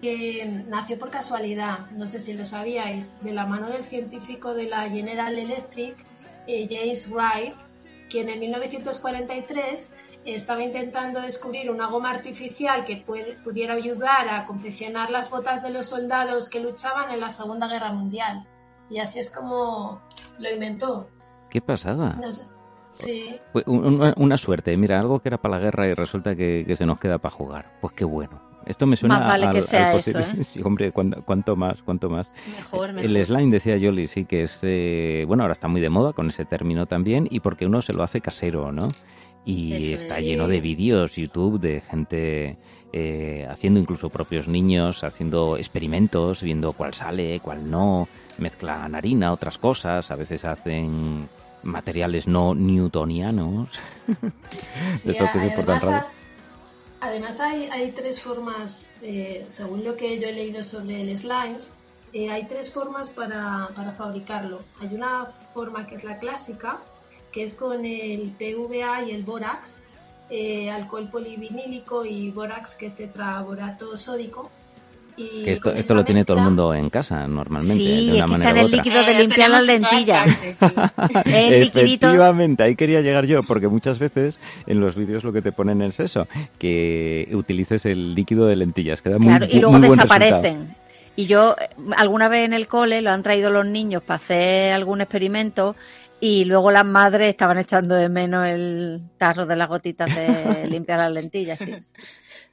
que 0.00 0.46
nació 0.68 0.96
por 0.96 1.10
casualidad, 1.10 1.90
no 1.90 2.06
sé 2.06 2.20
si 2.20 2.34
lo 2.34 2.44
sabíais, 2.44 3.20
de 3.22 3.32
la 3.32 3.44
mano 3.44 3.68
del 3.68 3.82
científico 3.84 4.54
de 4.54 4.66
la 4.68 4.88
General 4.88 5.36
Electric, 5.36 5.96
eh, 6.46 6.68
James 6.70 7.10
Wright, 7.10 7.56
quien 8.08 8.28
en 8.28 8.38
1943 8.38 9.90
estaba 10.24 10.62
intentando 10.62 11.20
descubrir 11.20 11.68
una 11.68 11.86
goma 11.88 12.10
artificial 12.10 12.84
que 12.84 12.98
puede- 12.98 13.34
pudiera 13.42 13.74
ayudar 13.74 14.28
a 14.28 14.46
confeccionar 14.46 15.10
las 15.10 15.30
botas 15.32 15.64
de 15.64 15.70
los 15.70 15.86
soldados 15.86 16.48
que 16.48 16.60
luchaban 16.60 17.10
en 17.10 17.18
la 17.18 17.30
Segunda 17.30 17.66
Guerra 17.66 17.92
Mundial. 17.92 18.46
Y 18.88 19.00
así 19.00 19.18
es 19.18 19.30
como 19.34 20.00
lo 20.38 20.48
inventó. 20.48 21.10
Qué 21.50 21.60
pasada. 21.60 22.12
No 22.22 22.30
sé. 22.30 22.44
Sí. 23.04 23.36
Una 23.66 24.36
suerte, 24.36 24.76
mira, 24.76 25.00
algo 25.00 25.20
que 25.20 25.28
era 25.28 25.38
para 25.38 25.56
la 25.56 25.62
guerra 25.62 25.88
y 25.88 25.94
resulta 25.94 26.34
que, 26.34 26.64
que 26.66 26.76
se 26.76 26.86
nos 26.86 26.98
queda 26.98 27.18
para 27.18 27.34
jugar. 27.34 27.78
Pues 27.80 27.92
qué 27.94 28.04
bueno. 28.04 28.48
Esto 28.66 28.86
me 28.86 28.96
suena 28.96 29.18
Más 29.18 29.28
vale 29.28 29.46
al, 29.46 29.54
que 29.54 29.62
sea 29.62 29.94
eso, 29.94 30.18
¿eh? 30.18 30.24
Sí, 30.44 30.60
hombre, 30.62 30.92
cuanto, 30.92 31.22
cuanto 31.24 31.56
más, 31.56 31.82
cuanto 31.82 32.10
más. 32.10 32.32
Mejor, 32.54 32.92
mejor. 32.92 33.10
El 33.10 33.24
slime, 33.24 33.50
decía 33.50 33.78
Yoli, 33.78 34.06
sí 34.06 34.26
que 34.26 34.42
es, 34.42 34.60
eh, 34.62 35.24
bueno, 35.26 35.42
ahora 35.42 35.52
está 35.52 35.68
muy 35.68 35.80
de 35.80 35.88
moda 35.88 36.12
con 36.12 36.28
ese 36.28 36.44
término 36.44 36.84
también 36.84 37.26
y 37.30 37.40
porque 37.40 37.64
uno 37.64 37.80
se 37.80 37.94
lo 37.94 38.02
hace 38.02 38.20
casero, 38.20 38.70
¿no? 38.70 38.88
Y 39.46 39.72
Eso 39.72 40.02
está 40.02 40.18
es. 40.18 40.26
lleno 40.26 40.48
de 40.48 40.60
vídeos 40.60 41.16
YouTube 41.16 41.58
de 41.58 41.80
gente 41.80 42.58
eh, 42.92 43.46
haciendo 43.50 43.80
incluso 43.80 44.10
propios 44.10 44.48
niños, 44.48 45.02
haciendo 45.02 45.56
experimentos, 45.56 46.42
viendo 46.42 46.72
cuál 46.72 46.92
sale, 46.92 47.40
cuál 47.40 47.70
no, 47.70 48.06
mezclan 48.36 48.94
harina, 48.94 49.32
otras 49.32 49.56
cosas, 49.56 50.10
a 50.10 50.16
veces 50.16 50.44
hacen 50.44 51.26
materiales 51.68 52.26
no 52.26 52.54
newtonianos. 52.54 53.68
Sí, 54.94 55.10
Esto 55.10 55.26
que 55.32 55.40
se 55.40 55.50
portan 55.50 55.76
además, 55.76 55.84
raro. 55.84 56.06
ha- 57.00 57.06
además 57.06 57.40
hay, 57.40 57.64
hay 57.70 57.92
tres 57.92 58.20
formas, 58.20 58.94
eh, 59.02 59.44
según 59.48 59.84
lo 59.84 59.96
que 59.96 60.18
yo 60.18 60.28
he 60.28 60.32
leído 60.32 60.64
sobre 60.64 61.00
el 61.02 61.16
slimes, 61.18 61.74
eh, 62.12 62.30
hay 62.30 62.46
tres 62.48 62.72
formas 62.72 63.10
para, 63.10 63.68
para 63.76 63.92
fabricarlo. 63.92 64.62
Hay 64.80 64.94
una 64.94 65.26
forma 65.26 65.86
que 65.86 65.94
es 65.96 66.04
la 66.04 66.16
clásica, 66.18 66.78
que 67.32 67.44
es 67.44 67.54
con 67.54 67.84
el 67.84 68.30
PVA 68.38 69.02
y 69.04 69.10
el 69.10 69.22
bórax, 69.24 69.80
eh, 70.30 70.70
alcohol 70.70 71.08
polivinílico 71.10 72.04
y 72.06 72.30
bórax, 72.30 72.74
que 72.74 72.86
es 72.86 72.96
tetraborato 72.96 73.96
sódico. 73.96 74.50
Y 75.18 75.42
Que 75.44 75.52
esto, 75.52 75.72
esto 75.72 75.94
lo 75.96 76.04
tiene 76.04 76.24
todo 76.24 76.36
el 76.38 76.44
mundo 76.44 76.72
en 76.74 76.90
casa 76.90 77.26
normalmente, 77.26 77.74
Sí, 77.82 78.06
de 78.10 78.16
una 78.18 78.26
manera 78.28 78.50
el 78.52 78.66
otra. 78.66 78.76
líquido 78.76 79.02
de 79.02 79.10
Eh, 79.12 79.20
limpiar 79.20 79.50
las 79.50 79.66
lentillas. 79.66 80.26
partes, 80.26 80.58
sí. 80.58 80.66
El 81.26 81.60
liquidito. 81.62 82.06
Efectivamente, 82.06 82.62
ahí 82.62 82.76
quería 82.76 83.00
llegar 83.00 83.26
yo, 83.26 83.42
porque 83.42 83.66
muchas 83.68 83.98
veces 83.98 84.38
en 84.66 84.78
los 84.80 84.94
vídeos 84.94 85.24
lo 85.24 85.32
que 85.32 85.42
te 85.42 85.50
ponen 85.52 85.82
es 85.82 85.98
eso, 86.00 86.28
que 86.58 87.28
utilices 87.32 87.84
el 87.86 88.14
líquido 88.14 88.46
de 88.46 88.56
lentillas, 88.56 89.02
que 89.02 89.10
da 89.10 89.18
muy, 89.18 89.28
Claro, 89.28 89.46
y 89.50 89.58
luego 89.58 89.72
muy 89.78 89.88
buen 89.88 89.98
resultado. 89.98 90.20
desaparecen. 90.20 90.76
Y 91.16 91.26
yo, 91.26 91.56
eh, 91.60 91.68
alguna 91.96 92.28
vez 92.28 92.44
en 92.44 92.52
el 92.52 92.68
cole 92.68 93.02
lo 93.02 93.10
han 93.10 93.24
traído 93.24 93.50
los 93.50 93.66
niños 93.66 94.02
para 94.04 94.16
hacer 94.18 94.72
algún 94.72 95.00
experimento 95.00 95.74
y 96.20 96.44
luego 96.44 96.70
las 96.70 96.84
madres 96.84 97.28
estaban 97.30 97.58
echando 97.58 97.94
de 97.96 98.08
menos 98.08 98.46
el 98.46 99.00
tarro 99.18 99.46
de 99.46 99.56
las 99.56 99.68
gotitas 99.68 100.14
de 100.14 100.66
limpiar 100.70 100.98
las 101.00 101.12
lentillas. 101.12 101.58
Sí. 101.58 101.74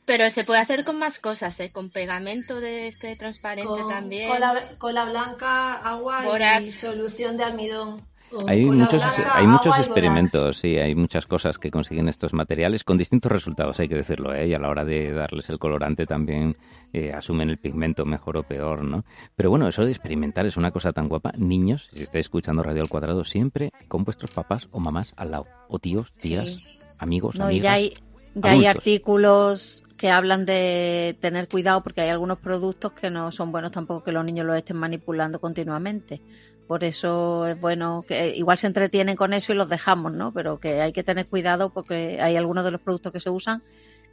Pero 0.06 0.30
se 0.30 0.44
puede 0.44 0.60
hacer 0.62 0.86
con 0.86 1.00
más 1.00 1.20
cosas, 1.20 1.60
¿eh? 1.60 1.72
Con 1.72 1.90
pegamento 1.90 2.60
de 2.60 2.88
este 2.88 3.16
transparente 3.16 3.68
con 3.68 3.90
también. 3.90 4.30
cola, 4.30 4.62
cola 4.78 5.06
blanca, 5.06 5.74
agua 5.76 6.24
y 6.62 6.70
solución 6.70 7.38
de 7.38 7.44
almidón. 7.44 8.02
Hay 8.48 8.66
muchos, 8.66 9.02
blanca, 9.02 9.38
hay 9.38 9.48
muchos 9.48 9.78
experimentos, 9.80 10.58
sí, 10.58 10.78
hay 10.78 10.94
muchas 10.94 11.26
cosas 11.26 11.58
que 11.58 11.72
consiguen 11.72 12.10
estos 12.10 12.34
materiales 12.34 12.84
con 12.84 12.98
distintos 12.98 13.32
resultados, 13.32 13.80
hay 13.80 13.88
que 13.88 13.96
decirlo, 13.96 14.34
¿eh? 14.34 14.48
y 14.48 14.54
a 14.54 14.60
la 14.60 14.68
hora 14.70 14.84
de 14.84 15.14
darles 15.14 15.50
el 15.50 15.58
colorante 15.58 16.06
también 16.06 16.58
eh, 16.92 17.14
asumen 17.14 17.50
el 17.50 17.60
pigmento 17.60 18.04
mejor 18.06 18.36
o 18.38 18.44
peor, 18.44 18.84
¿no? 18.84 19.06
Pero 19.38 19.52
bueno, 19.52 19.68
eso 19.70 19.86
de 19.86 19.92
experimentar 19.92 20.46
es 20.46 20.58
una 20.58 20.72
cosa 20.72 20.92
tan 20.92 21.08
guapa. 21.08 21.32
Niños, 21.38 21.90
si 21.94 22.04
estáis 22.04 22.26
escuchando 22.26 22.62
Radio 22.62 22.82
al 22.82 22.90
Cuadrado, 22.90 23.24
siempre 23.24 23.72
con 23.88 24.04
vuestros 24.04 24.32
papás 24.32 24.68
o 24.72 24.80
mamás 24.82 25.14
al 25.16 25.32
lado, 25.32 25.46
o 25.70 25.80
tíos, 25.80 26.12
tías, 26.14 26.52
Sí. 26.52 26.80
amigos, 26.98 27.36
No, 27.36 27.46
y 27.46 27.60
amigas. 27.60 27.64
ya 27.64 27.74
hay, 27.74 27.94
ya 28.36 28.52
hay 28.52 28.66
artículos 28.66 29.84
que 29.98 30.10
hablan 30.12 30.46
de 30.46 31.18
tener 31.22 31.48
cuidado 31.48 31.82
porque 31.82 32.02
hay 32.02 32.10
algunos 32.10 32.40
productos 32.40 32.92
que 32.92 33.10
no 33.10 33.32
son 33.32 33.52
buenos 33.52 33.72
tampoco 33.72 34.04
que 34.04 34.12
los 34.12 34.26
niños 34.26 34.46
los 34.46 34.58
estén 34.58 34.78
manipulando 34.78 35.40
continuamente. 35.40 36.22
Por 36.68 36.84
eso 36.84 37.48
es 37.48 37.60
bueno 37.60 38.04
que 38.08 38.36
igual 38.36 38.58
se 38.58 38.68
entretienen 38.68 39.16
con 39.16 39.34
eso 39.34 39.54
y 39.54 39.56
los 39.56 39.70
dejamos, 39.70 40.14
¿no? 40.14 40.34
Pero 40.34 40.60
que 40.60 40.82
hay 40.82 40.92
que 40.92 41.04
tener 41.04 41.28
cuidado 41.28 41.72
porque 41.72 42.20
hay 42.22 42.36
algunos 42.36 42.66
de 42.66 42.72
los 42.72 42.82
productos 42.82 43.12
que 43.12 43.20
se 43.20 43.30
usan 43.30 43.62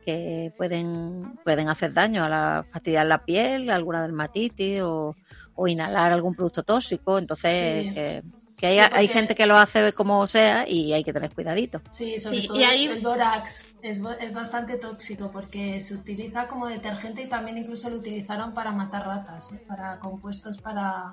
que 0.04 0.52
pueden, 0.56 1.38
pueden 1.44 1.68
hacer 1.68 1.92
daño 1.92 2.24
a 2.24 2.28
la 2.28 2.66
fastidiar 2.70 3.06
la 3.06 3.24
piel, 3.24 3.70
alguna 3.70 4.02
dermatitis 4.02 4.82
o, 4.82 5.16
o 5.54 5.68
inhalar 5.68 6.12
algún 6.12 6.35
producto 6.35 6.62
tóxico. 6.62 7.18
Entonces, 7.18 7.85
Sí. 7.87 7.94
que, 7.94 8.22
que 8.62 8.68
hay, 8.68 8.75
Sí, 8.75 8.81
porque- 8.83 8.96
hay 9.01 9.09
gente 9.09 9.35
que 9.35 9.46
lo 9.46 9.57
hace 9.59 9.92
como 9.92 10.25
sea 10.29 10.68
y 10.68 10.92
hay 10.92 11.03
que 11.03 11.12
tener 11.12 11.33
cuidadito. 11.33 11.83
Sí, 11.90 12.20
sobre 12.20 12.42
Sí, 12.42 12.46
todo 12.46 12.61
y 12.61 12.62
el 12.87 13.03
bórax 13.03 13.75
es, 13.83 14.01
es 14.20 14.33
bastante 14.33 14.77
tóxico 14.79 15.33
porque 15.33 15.81
se 15.81 15.94
utiliza 15.94 16.46
como 16.46 16.68
detergente 16.68 17.22
y 17.22 17.27
también 17.29 17.59
incluso 17.59 17.90
lo 17.90 17.96
utilizaron 17.96 18.55
para 18.55 18.70
matar 18.70 19.05
ratas, 19.05 19.51
¿eh? 19.53 19.64
para 19.66 19.98
compuestos 19.98 20.59
para... 20.59 21.11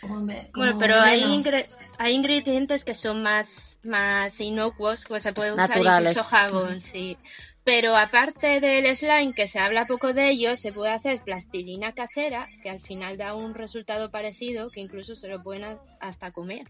como 0.00 0.24
ve- 0.26 0.48
Bueno, 0.54 0.72
como 0.72 0.78
pero 0.78 1.00
hay, 1.00 1.22
ingre- 1.24 1.66
hay 1.98 2.14
ingredientes 2.14 2.84
que 2.84 2.94
son 2.94 3.20
más, 3.22 3.80
más 3.82 4.40
inocuos, 4.40 5.04
pues 5.08 5.24
se 5.24 5.32
puede 5.32 5.50
usar 5.52 5.70
Naturales. 5.70 6.12
incluso 6.12 6.28
jabón, 6.28 6.80
sí. 6.82 7.16
Pero 7.62 7.94
aparte 7.94 8.58
del 8.60 8.96
slime, 8.96 9.34
que 9.34 9.46
se 9.46 9.58
habla 9.58 9.84
poco 9.86 10.12
de 10.14 10.30
ello, 10.30 10.56
se 10.56 10.72
puede 10.72 10.92
hacer 10.92 11.20
plastilina 11.24 11.92
casera, 11.92 12.46
que 12.62 12.70
al 12.70 12.80
final 12.80 13.16
da 13.18 13.34
un 13.34 13.54
resultado 13.54 14.10
parecido, 14.10 14.68
que 14.70 14.80
incluso 14.80 15.14
se 15.14 15.28
lo 15.28 15.42
pueden 15.42 15.64
hasta 16.00 16.30
comer. 16.32 16.66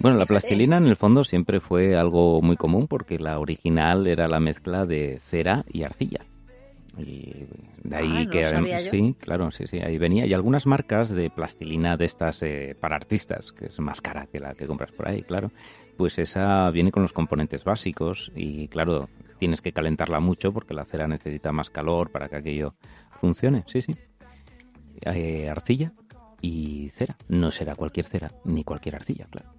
Bueno, 0.00 0.16
la 0.16 0.26
plastilina 0.26 0.78
en 0.78 0.86
el 0.86 0.96
fondo 0.96 1.22
siempre 1.22 1.60
fue 1.60 1.96
algo 1.96 2.40
muy 2.40 2.56
común 2.56 2.88
porque 2.88 3.18
la 3.18 3.38
original 3.38 4.06
era 4.06 4.26
la 4.26 4.40
mezcla 4.40 4.86
de 4.86 5.20
cera 5.24 5.64
y 5.70 5.82
arcilla. 5.82 6.24
Y 6.98 7.46
de 7.84 7.96
ahí 7.96 8.08
Ah, 8.12 8.24
no 8.24 8.30
que 8.30 8.44
sabía 8.44 8.80
yo. 8.80 8.90
sí, 8.90 9.14
claro, 9.18 9.50
sí, 9.50 9.66
sí, 9.66 9.78
ahí 9.80 9.96
venía. 9.98 10.26
Y 10.26 10.32
algunas 10.34 10.66
marcas 10.66 11.08
de 11.10 11.30
plastilina 11.30 11.96
de 11.96 12.04
estas 12.04 12.42
eh, 12.42 12.74
para 12.78 12.96
artistas, 12.96 13.52
que 13.52 13.66
es 13.66 13.78
más 13.80 14.00
cara 14.00 14.26
que 14.30 14.40
la 14.40 14.54
que 14.54 14.66
compras 14.66 14.92
por 14.92 15.08
ahí, 15.08 15.22
claro. 15.22 15.52
Pues 15.96 16.18
esa 16.18 16.70
viene 16.70 16.90
con 16.90 17.02
los 17.02 17.12
componentes 17.12 17.64
básicos 17.64 18.30
y 18.34 18.68
claro, 18.68 19.08
tienes 19.42 19.60
que 19.60 19.72
calentarla 19.72 20.20
mucho 20.20 20.52
porque 20.52 20.72
la 20.72 20.84
cera 20.84 21.08
necesita 21.08 21.50
más 21.50 21.68
calor 21.68 22.12
para 22.12 22.28
que 22.28 22.36
aquello 22.36 22.76
funcione. 23.20 23.64
Sí, 23.66 23.82
sí. 23.82 23.92
Eh, 25.00 25.48
arcilla 25.50 25.90
y 26.40 26.90
cera. 26.96 27.16
No 27.26 27.50
será 27.50 27.74
cualquier 27.74 28.06
cera, 28.06 28.30
ni 28.44 28.62
cualquier 28.62 28.94
arcilla, 28.94 29.26
claro. 29.28 29.52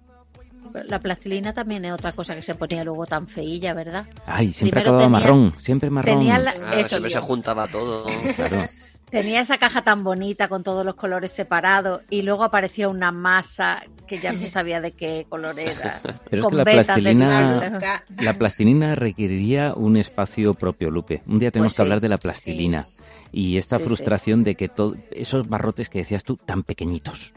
La 0.88 1.00
plastilina 1.00 1.52
también 1.52 1.84
es 1.84 1.92
otra 1.92 2.12
cosa 2.12 2.34
que 2.34 2.40
se 2.40 2.54
ponía 2.54 2.82
luego 2.82 3.04
tan 3.04 3.28
feilla, 3.28 3.74
¿verdad? 3.74 4.06
Ay, 4.24 4.54
siempre 4.54 4.80
Primero 4.80 4.96
acababa 4.98 5.18
tenía- 5.20 5.20
marrón, 5.34 5.54
siempre 5.60 5.90
marrón. 5.90 6.18
tenía 6.18 6.38
la- 6.38 6.50
Ah, 6.52 6.74
Eso 6.80 6.88
siempre 6.88 7.10
se 7.10 7.20
juntaba 7.20 7.68
todo. 7.68 8.06
Claro. 8.36 8.66
Tenía 9.10 9.40
esa 9.42 9.58
caja 9.58 9.82
tan 9.82 10.02
bonita 10.02 10.48
con 10.48 10.62
todos 10.62 10.82
los 10.84 10.94
colores 10.94 11.30
separados 11.30 12.00
y 12.08 12.22
luego 12.22 12.42
aparecía 12.42 12.88
una 12.88 13.12
masa 13.12 13.82
que 14.06 14.18
ya 14.18 14.32
no 14.32 14.38
se 14.38 14.50
sabía 14.50 14.80
de 14.80 14.92
qué 14.92 15.26
color 15.28 15.58
era. 15.58 16.00
Pero 16.30 16.42
es 16.42 16.48
que 16.48 16.56
la 16.56 16.64
plastilina, 16.64 17.80
la 18.20 18.32
plastilina 18.34 18.94
requeriría 18.94 19.74
un 19.74 19.96
espacio 19.96 20.54
propio, 20.54 20.90
Lupe. 20.90 21.22
Un 21.26 21.38
día 21.38 21.50
tenemos 21.50 21.72
Pues 21.72 21.74
que 21.74 21.76
sí, 21.76 21.82
hablar 21.82 22.00
de 22.00 22.08
la 22.08 22.18
plastilina. 22.18 22.86
Y 23.32 23.56
esta 23.56 23.78
Sí, 23.78 23.84
frustración 23.84 24.44
de 24.44 24.54
que 24.54 24.68
todo, 24.68 24.96
esos 25.10 25.48
barrotes 25.48 25.88
que 25.88 25.98
decías 25.98 26.22
tú 26.24 26.36
tan 26.36 26.62
pequeñitos, 26.62 27.34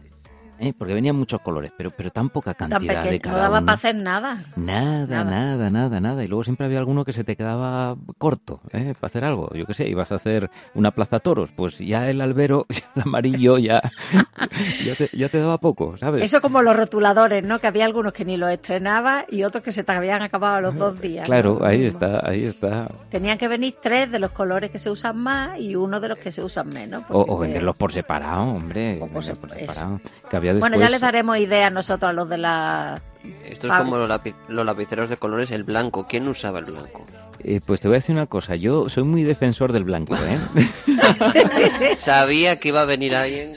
¿eh? 0.59 0.73
porque 0.77 0.93
venían 0.93 1.15
muchos 1.15 1.41
colores, 1.41 1.71
pero 1.77 1.91
pero 1.91 2.09
tan 2.11 2.29
poca 2.29 2.53
Tan 2.53 2.69
cantidad 2.69 3.03
de 3.03 3.09
pequeño, 3.11 3.21
cada 3.21 3.35
no 3.35 3.41
daba 3.43 3.57
uno. 3.59 3.65
para 3.65 3.75
hacer 3.75 3.95
nada. 3.95 4.43
Nada, 4.55 5.05
Nada. 5.07 5.23
nada, 5.31 5.69
nada, 5.69 5.99
nada. 5.99 6.23
Y 6.23 6.27
luego 6.27 6.43
siempre 6.43 6.65
había 6.65 6.79
alguno 6.79 7.05
que 7.05 7.13
se 7.13 7.23
te 7.23 7.35
quedaba 7.35 7.95
corto, 8.17 8.61
¿eh? 8.73 8.93
Para 8.99 9.09
hacer 9.09 9.23
algo. 9.25 9.49
Yo 9.53 9.65
qué 9.65 9.73
sé, 9.73 9.87
ibas 9.87 10.11
a 10.11 10.15
hacer 10.15 10.49
una 10.73 10.91
plaza 10.91 11.19
toros, 11.19 11.49
pues 11.55 11.79
ya 11.79 12.09
el 12.09 12.21
albero, 12.21 12.65
el 12.95 13.01
amarillo, 13.03 13.57
ya, 13.57 13.81
ya, 14.85 14.95
te, 14.95 15.09
ya 15.13 15.29
te 15.29 15.39
daba 15.39 15.57
poco, 15.57 15.97
¿sabes? 15.97 16.23
Eso 16.23 16.41
como 16.41 16.61
los 16.61 16.75
rotuladores, 16.75 17.43
¿no? 17.43 17.59
Que 17.59 17.67
había 17.67 17.85
algunos 17.85 18.13
que 18.13 18.25
ni 18.25 18.37
los 18.37 18.49
estrenaba 18.49 19.25
y 19.29 19.43
otros 19.43 19.63
que 19.63 19.71
se 19.71 19.83
te 19.83 19.91
habían 19.91 20.21
acabado 20.21 20.55
a 20.57 20.61
los 20.61 20.75
dos 20.75 20.99
días. 20.99 21.25
Claro, 21.25 21.57
¿no? 21.59 21.65
ahí 21.65 21.85
está, 21.85 22.21
ahí 22.27 22.43
está. 22.45 22.89
Tenían 23.09 23.37
que 23.37 23.47
venir 23.47 23.75
tres 23.81 24.11
de 24.11 24.19
los 24.19 24.31
colores 24.31 24.69
que 24.71 24.79
se 24.79 24.89
usan 24.89 25.17
más 25.17 25.59
y 25.59 25.75
uno 25.75 25.99
de 25.99 26.09
los 26.09 26.17
que 26.19 26.31
se 26.31 26.43
usan 26.43 26.69
menos. 26.69 27.03
O, 27.09 27.37
venderlos 27.37 27.75
por 27.77 27.91
separado, 27.91 28.43
hombre. 28.43 28.97
O 29.01 29.07
por 29.07 29.23
venderlos 29.23 29.37
por 29.39 29.49
separ- 29.51 29.59
separado. 29.59 30.01
Bueno, 30.55 30.77
ya 30.77 30.89
les 30.89 31.01
daremos 31.01 31.37
ideas 31.37 31.71
nosotros 31.71 32.09
a 32.09 32.13
los 32.13 32.27
de 32.29 32.37
la... 32.37 33.01
Esto 33.45 33.67
es 33.67 33.73
como 33.73 33.97
los, 33.97 34.07
lapi- 34.09 34.35
los 34.47 34.65
lapiceros 34.65 35.09
de 35.09 35.17
colores, 35.17 35.51
el 35.51 35.63
blanco. 35.63 36.05
¿Quién 36.07 36.27
usaba 36.27 36.59
el 36.59 36.65
blanco? 36.65 37.05
Eh, 37.43 37.59
pues 37.65 37.81
te 37.81 37.87
voy 37.87 37.95
a 37.95 37.99
decir 37.99 38.15
una 38.15 38.25
cosa. 38.25 38.55
Yo 38.55 38.89
soy 38.89 39.03
muy 39.03 39.23
defensor 39.23 39.71
del 39.73 39.83
blanco, 39.83 40.15
¿eh? 40.15 41.95
Sabía 41.97 42.57
que 42.57 42.69
iba 42.69 42.81
a 42.81 42.85
venir 42.85 43.15
alguien 43.15 43.53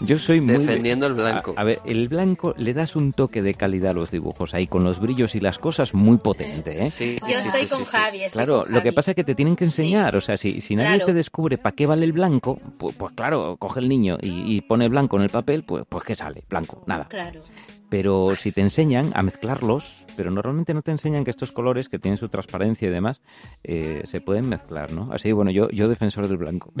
Yo 0.00 0.18
soy 0.18 0.40
muy... 0.40 0.54
de- 0.54 0.58
defendiendo 0.60 1.06
el 1.06 1.14
blanco. 1.14 1.54
A, 1.56 1.60
a 1.60 1.64
ver, 1.64 1.80
el 1.84 2.08
blanco 2.08 2.54
le 2.56 2.72
das 2.74 2.96
un 2.96 3.12
toque 3.12 3.42
de 3.42 3.54
calidad 3.54 3.90
a 3.90 3.94
los 3.94 4.10
dibujos 4.10 4.54
ahí, 4.54 4.66
con 4.66 4.82
los 4.84 4.98
brillos 5.00 5.34
y 5.34 5.40
las 5.40 5.58
cosas 5.58 5.92
muy 5.94 6.16
potente, 6.18 6.86
¿eh? 6.86 6.90
Sí, 6.90 7.18
Yo 7.20 7.28
sí, 7.28 7.48
estoy 7.48 7.62
sí, 7.62 7.68
con 7.68 7.78
sí. 7.80 7.84
Javi. 7.86 8.22
estoy 8.24 8.38
Claro, 8.38 8.62
con 8.62 8.72
lo 8.72 8.82
que 8.82 8.92
pasa 8.92 9.10
es 9.10 9.14
que 9.14 9.24
te 9.24 9.34
tienen 9.34 9.56
que 9.56 9.64
enseñar, 9.64 10.16
o 10.16 10.20
sea, 10.20 10.36
si, 10.36 10.60
si 10.60 10.74
nadie 10.76 10.90
Claro. 10.96 11.06
te 11.06 11.14
descubre 11.14 11.58
para 11.58 11.74
qué 11.76 11.86
vale 11.86 12.04
el 12.04 12.12
blanco, 12.12 12.58
pues, 12.78 12.96
pues 12.96 13.12
claro, 13.12 13.56
coge 13.58 13.80
el 13.80 13.88
niño 13.88 14.16
y, 14.20 14.56
y 14.56 14.60
pone 14.62 14.88
blanco 14.88 15.16
en 15.16 15.22
el 15.22 15.30
papel, 15.30 15.62
pues, 15.64 15.84
pues 15.88 16.04
¿qué 16.04 16.14
sale? 16.14 16.44
Blanco, 16.48 16.82
nada. 16.86 17.06
Claro. 17.08 17.40
Pero 17.90 18.34
si 18.36 18.52
te 18.52 18.60
enseñan 18.60 19.10
a 19.14 19.22
mezclarlos, 19.22 20.06
pero 20.16 20.30
normalmente 20.30 20.72
no 20.74 20.82
te 20.82 20.92
enseñan 20.92 21.24
que 21.24 21.30
estos 21.30 21.50
colores, 21.52 21.88
que 21.88 21.98
tienen 21.98 22.16
su 22.18 22.28
transparencia 22.28 22.88
y 22.88 22.90
demás, 22.92 23.20
eh, 23.64 24.02
se 24.04 24.20
pueden 24.20 24.48
mezclar, 24.48 24.92
¿no? 24.92 25.12
Así, 25.12 25.32
bueno, 25.32 25.50
yo, 25.50 25.68
yo 25.70 25.88
defensor 25.88 26.28
del 26.28 26.36
blanco. 26.38 26.72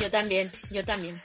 Yo 0.00 0.08
también, 0.12 0.48
yo 0.70 0.84
también. 0.84 1.16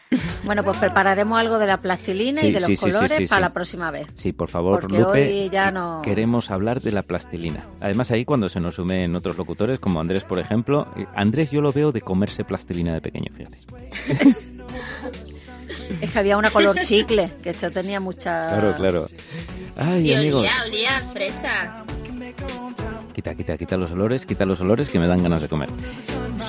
Bueno, 0.46 0.64
pues 0.64 0.78
prepararemos 0.80 1.38
algo 1.40 1.60
de 1.60 1.68
la 1.68 1.78
plastilina 1.78 2.42
Sí, 2.42 2.48
y 2.48 2.52
de 2.54 2.60
los 2.60 2.66
sí, 2.66 2.76
sí, 2.76 2.86
sí, 2.86 2.90
colores 2.92 3.18
sí, 3.20 3.28
para 3.28 3.40
sí. 3.40 3.42
la 3.44 3.54
próxima 3.54 3.92
vez. 3.92 4.08
Sí, 4.16 4.34
por 4.34 4.50
favor, 4.50 4.82
Porque 4.82 4.98
Lupe, 4.98 5.28
hoy 5.44 5.50
ya 5.52 5.68
que- 5.68 5.72
no- 5.74 6.02
queremos 6.04 6.50
hablar 6.50 6.82
de 6.82 6.92
la 6.92 7.04
plastilina. 7.04 7.68
Además, 7.82 8.10
ahí 8.10 8.26
cuando 8.26 8.50
se 8.50 8.60
nos 8.60 8.74
sumen 8.76 9.16
otros 9.16 9.38
locutores, 9.38 9.78
como 9.80 10.00
Andrés, 10.02 10.24
por 10.24 10.40
ejemplo, 10.40 10.88
eh, 10.98 11.06
Andrés 11.16 11.52
yo 11.52 11.62
lo 11.62 11.72
veo 11.72 11.92
de 11.92 12.02
comerse 12.02 12.44
plastilina 12.44 12.96
de 12.96 13.02
pequeño, 13.02 13.32
fíjate. 13.36 13.58
Es 16.02 16.12
que 16.12 16.20
había 16.20 16.38
una 16.38 16.50
color 16.50 16.78
chicle, 16.84 17.32
que 17.44 17.52
eso 17.52 17.70
tenía 17.72 18.00
mucha... 18.00 18.50
Claro, 18.50 18.74
claro. 18.78 19.08
Ay, 19.78 20.10
Y 20.10 20.14
amigos. 20.14 20.42
olía, 20.42 20.52
olía 20.68 21.02
fresa. 21.12 21.86
Quita, 23.14 23.34
quita, 23.34 23.58
quita 23.58 23.78
los 23.78 23.92
olores, 23.92 24.26
quita 24.26 24.46
los 24.46 24.60
olores 24.60 24.90
que 24.90 25.00
me 25.00 25.08
dan 25.08 25.24
ganas 25.24 25.42
de 25.42 25.48
comer. 25.48 25.70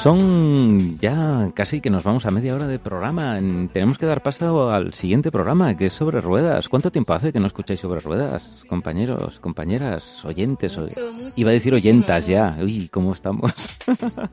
Son 0.03 0.99
ya 0.99 1.51
casi 1.55 1.81
que 1.81 1.91
nos 1.91 2.03
vamos 2.03 2.27
a 2.27 2.31
media 2.33 2.55
hora 2.57 2.67
de 2.67 2.79
programa. 2.81 3.39
En- 3.39 3.69
Tenemos 3.69 3.99
que 3.99 4.07
dar 4.07 4.21
paso 4.23 4.71
al 4.71 4.93
siguiente 4.93 5.31
programa, 5.31 5.77
que 5.77 5.87
es 5.87 5.93
sobre 5.93 6.21
ruedas. 6.21 6.69
¿Cuánto 6.69 6.91
tiempo 6.91 7.13
hace 7.15 7.33
que 7.33 7.39
no 7.39 7.47
escucháis 7.47 7.79
sobre 7.81 8.01
ruedas, 8.01 8.65
compañeros, 8.69 9.39
compañeras, 9.39 10.25
oyentes? 10.25 10.77
o- 10.77 10.83
Mucho, 10.83 11.01
mucho, 11.15 11.33
Iba 11.37 11.51
a 11.51 11.55
decir 11.55 11.73
oyentas 11.73 12.27
ya. 12.27 12.57
Uy, 12.61 12.89
¿cómo 12.89 13.13
estamos? 13.13 13.53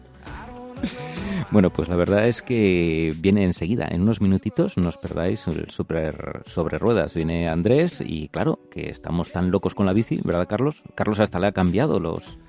Bueno, 1.51 1.69
pues 1.71 1.87
la 1.89 1.95
verdad 1.95 2.27
es 2.27 2.41
que 2.41 3.13
viene 3.17 3.43
enseguida, 3.43 3.87
en 3.89 4.01
unos 4.01 4.21
minutitos, 4.21 4.77
no 4.77 4.89
os 4.89 4.97
perdáis 4.97 5.47
el 5.47 5.69
super 5.69 6.41
sobre 6.45 6.79
ruedas. 6.79 7.13
Viene 7.15 7.47
Andrés 7.47 8.01
y 8.05 8.27
claro, 8.29 8.59
que 8.71 8.89
estamos 8.89 9.31
tan 9.31 9.51
locos 9.51 9.75
con 9.75 9.85
la 9.85 9.93
bici, 9.93 10.19
¿verdad, 10.23 10.47
Carlos? 10.47 10.81
Carlos 10.95 11.19
hasta 11.19 11.39
le 11.39 11.47
ha 11.47 11.51
cambiado 11.51 11.99
los, 11.99 12.39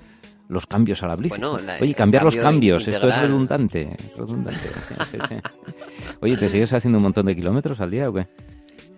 los 0.49 0.65
cambios 0.65 1.03
a 1.03 1.07
la 1.07 1.15
bici. 1.15 1.29
Bueno, 1.29 1.59
la- 1.59 1.77
Oye, 1.81 1.93
cambiar 1.93 2.23
los 2.23 2.35
cambio 2.35 2.73
cambios, 2.75 2.87
esto 2.87 3.07
es 3.09 3.21
redundante. 3.21 3.95
redundante 4.17 4.59
sí, 4.87 4.95
sí, 5.11 5.17
sí. 5.29 5.35
Oye, 6.21 6.37
¿te 6.37 6.49
sigues 6.49 6.73
haciendo 6.73 6.97
un 6.97 7.03
montón 7.03 7.25
de 7.27 7.35
kilómetros 7.35 7.79
al 7.81 7.91
día 7.91 8.09
o 8.09 8.13
qué? 8.13 8.27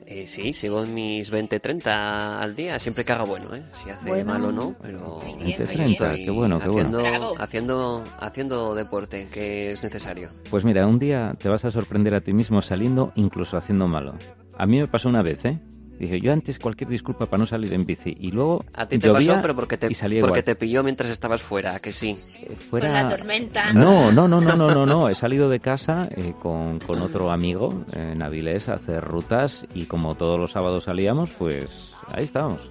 Eh, 0.10 0.26
sí, 0.26 0.54
sigo 0.54 0.86
en 0.86 0.93
mis 0.93 1.30
20-30 1.34 2.39
al 2.39 2.56
día, 2.56 2.80
siempre 2.80 3.04
que 3.04 3.12
haga 3.12 3.26
bueno, 3.26 3.54
¿eh? 3.54 3.63
Si 3.74 3.89
hace 3.89 4.08
Bueno. 4.08 4.32
mal 4.32 4.46
o 4.46 4.52
no, 4.54 4.76
pero... 4.82 5.20
Muy 5.22 5.43
bien, 5.43 5.62
ahí 5.67 5.76
20-30, 5.76 5.91
estoy 5.91 6.24
qué 6.26 6.32
bueno, 6.32 6.60
qué 6.62 6.70
bueno. 6.70 6.98
haciendo, 6.98 7.00
Bravo. 7.20 7.34
Haciendo, 7.38 8.06
haciendo 8.20 8.76
deporte, 8.76 9.28
que 9.34 9.72
es 9.74 9.84
necesario. 9.84 10.30
Pues 10.50 10.63
mira, 10.63 10.88
un 10.88 10.98
día 10.98 11.36
te 11.38 11.50
vas 11.50 11.65
a 11.65 11.72
sorprender 11.72 12.13
a 12.13 12.22
ti 12.22 12.32
mismo 12.34 12.62
saliendo, 12.62 13.12
incluso 13.15 13.58
haciendo 13.58 13.89
malo. 13.89 14.13
A 14.58 14.65
mí 14.65 14.80
me 14.80 14.88
pasó 14.88 15.10
una 15.10 15.22
vez, 15.22 15.43
¿eh? 15.43 15.60
Dije, 16.00 16.22
yo 16.22 16.32
antes 16.32 16.60
cualquier 16.60 16.90
disculpa 16.90 17.26
para 17.26 17.40
no 17.40 17.46
salir 17.46 17.74
en 17.74 17.86
bici. 17.86 18.16
Y 18.20 18.32
luego 18.32 18.64
A 18.74 18.88
ti 18.88 19.00
te 19.00 19.08
llovía 19.08 19.32
pasó, 19.34 19.42
pero 19.42 19.56
porque 19.56 19.78
te, 19.78 19.88
porque 19.88 20.16
igual. 20.16 20.44
te 20.44 20.56
pilló 20.56 20.84
mientras 20.84 21.10
estabas 21.10 21.42
fuera, 21.42 21.76
¿a 21.76 21.80
que 21.80 21.92
sí. 21.92 22.16
Eh, 22.42 22.56
fuera... 22.70 22.88
Con 22.88 23.10
la 23.10 23.18
tormenta. 23.18 23.74
No, 23.74 24.12
no, 24.12 24.28
no, 24.28 24.40
no, 24.42 24.56
no, 24.56 24.74
no, 24.74 24.86
no. 24.86 25.10
He 25.10 25.16
salido 25.16 25.50
de 25.50 25.60
casa 25.60 26.08
eh, 26.16 26.34
con, 26.42 26.80
con 26.80 27.02
otro 27.02 27.32
amigo 27.32 27.84
en 27.94 28.22
Avilés 28.22 28.70
a 28.70 28.74
hacer 28.76 29.04
rutas 29.04 29.66
y 29.74 29.86
como 29.86 30.16
todos 30.16 30.40
los 30.40 30.52
sábados 30.52 30.84
salíamos, 30.86 31.32
pues 31.32 31.94
ahí 32.14 32.24
estábamos. 32.24 32.70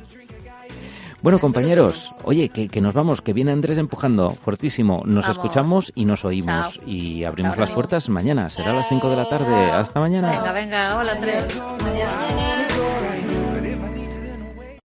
Bueno, 1.23 1.41
compañeros, 1.41 2.15
oye, 2.23 2.51
que, 2.51 2.69
que 2.69 2.81
nos 2.81 2.95
vamos, 2.95 3.21
que 3.23 3.33
viene 3.33 3.51
Andrés 3.51 3.79
empujando 3.79 4.33
fuertísimo. 4.35 5.03
Nos 5.07 5.25
Vamos. 5.25 5.37
escuchamos 5.39 5.93
y 5.97 6.05
nos 6.05 6.25
oímos. 6.25 6.75
Chao. 6.75 6.83
Y 6.89 7.25
abrimos 7.25 7.53
Hasta 7.55 7.63
las 7.63 7.73
puertas 7.73 8.09
mañana. 8.09 8.49
Será 8.49 8.71
a 8.71 8.75
las 8.75 8.89
5 8.89 9.11
de 9.11 9.17
la 9.17 9.29
tarde. 9.29 9.55
Hasta 9.73 9.99
mañana. 9.99 10.31
Venga, 10.31 10.53
venga, 10.53 10.99
hola 10.99 11.13
Andrés. 11.13 11.61
Adiós. 11.81 12.96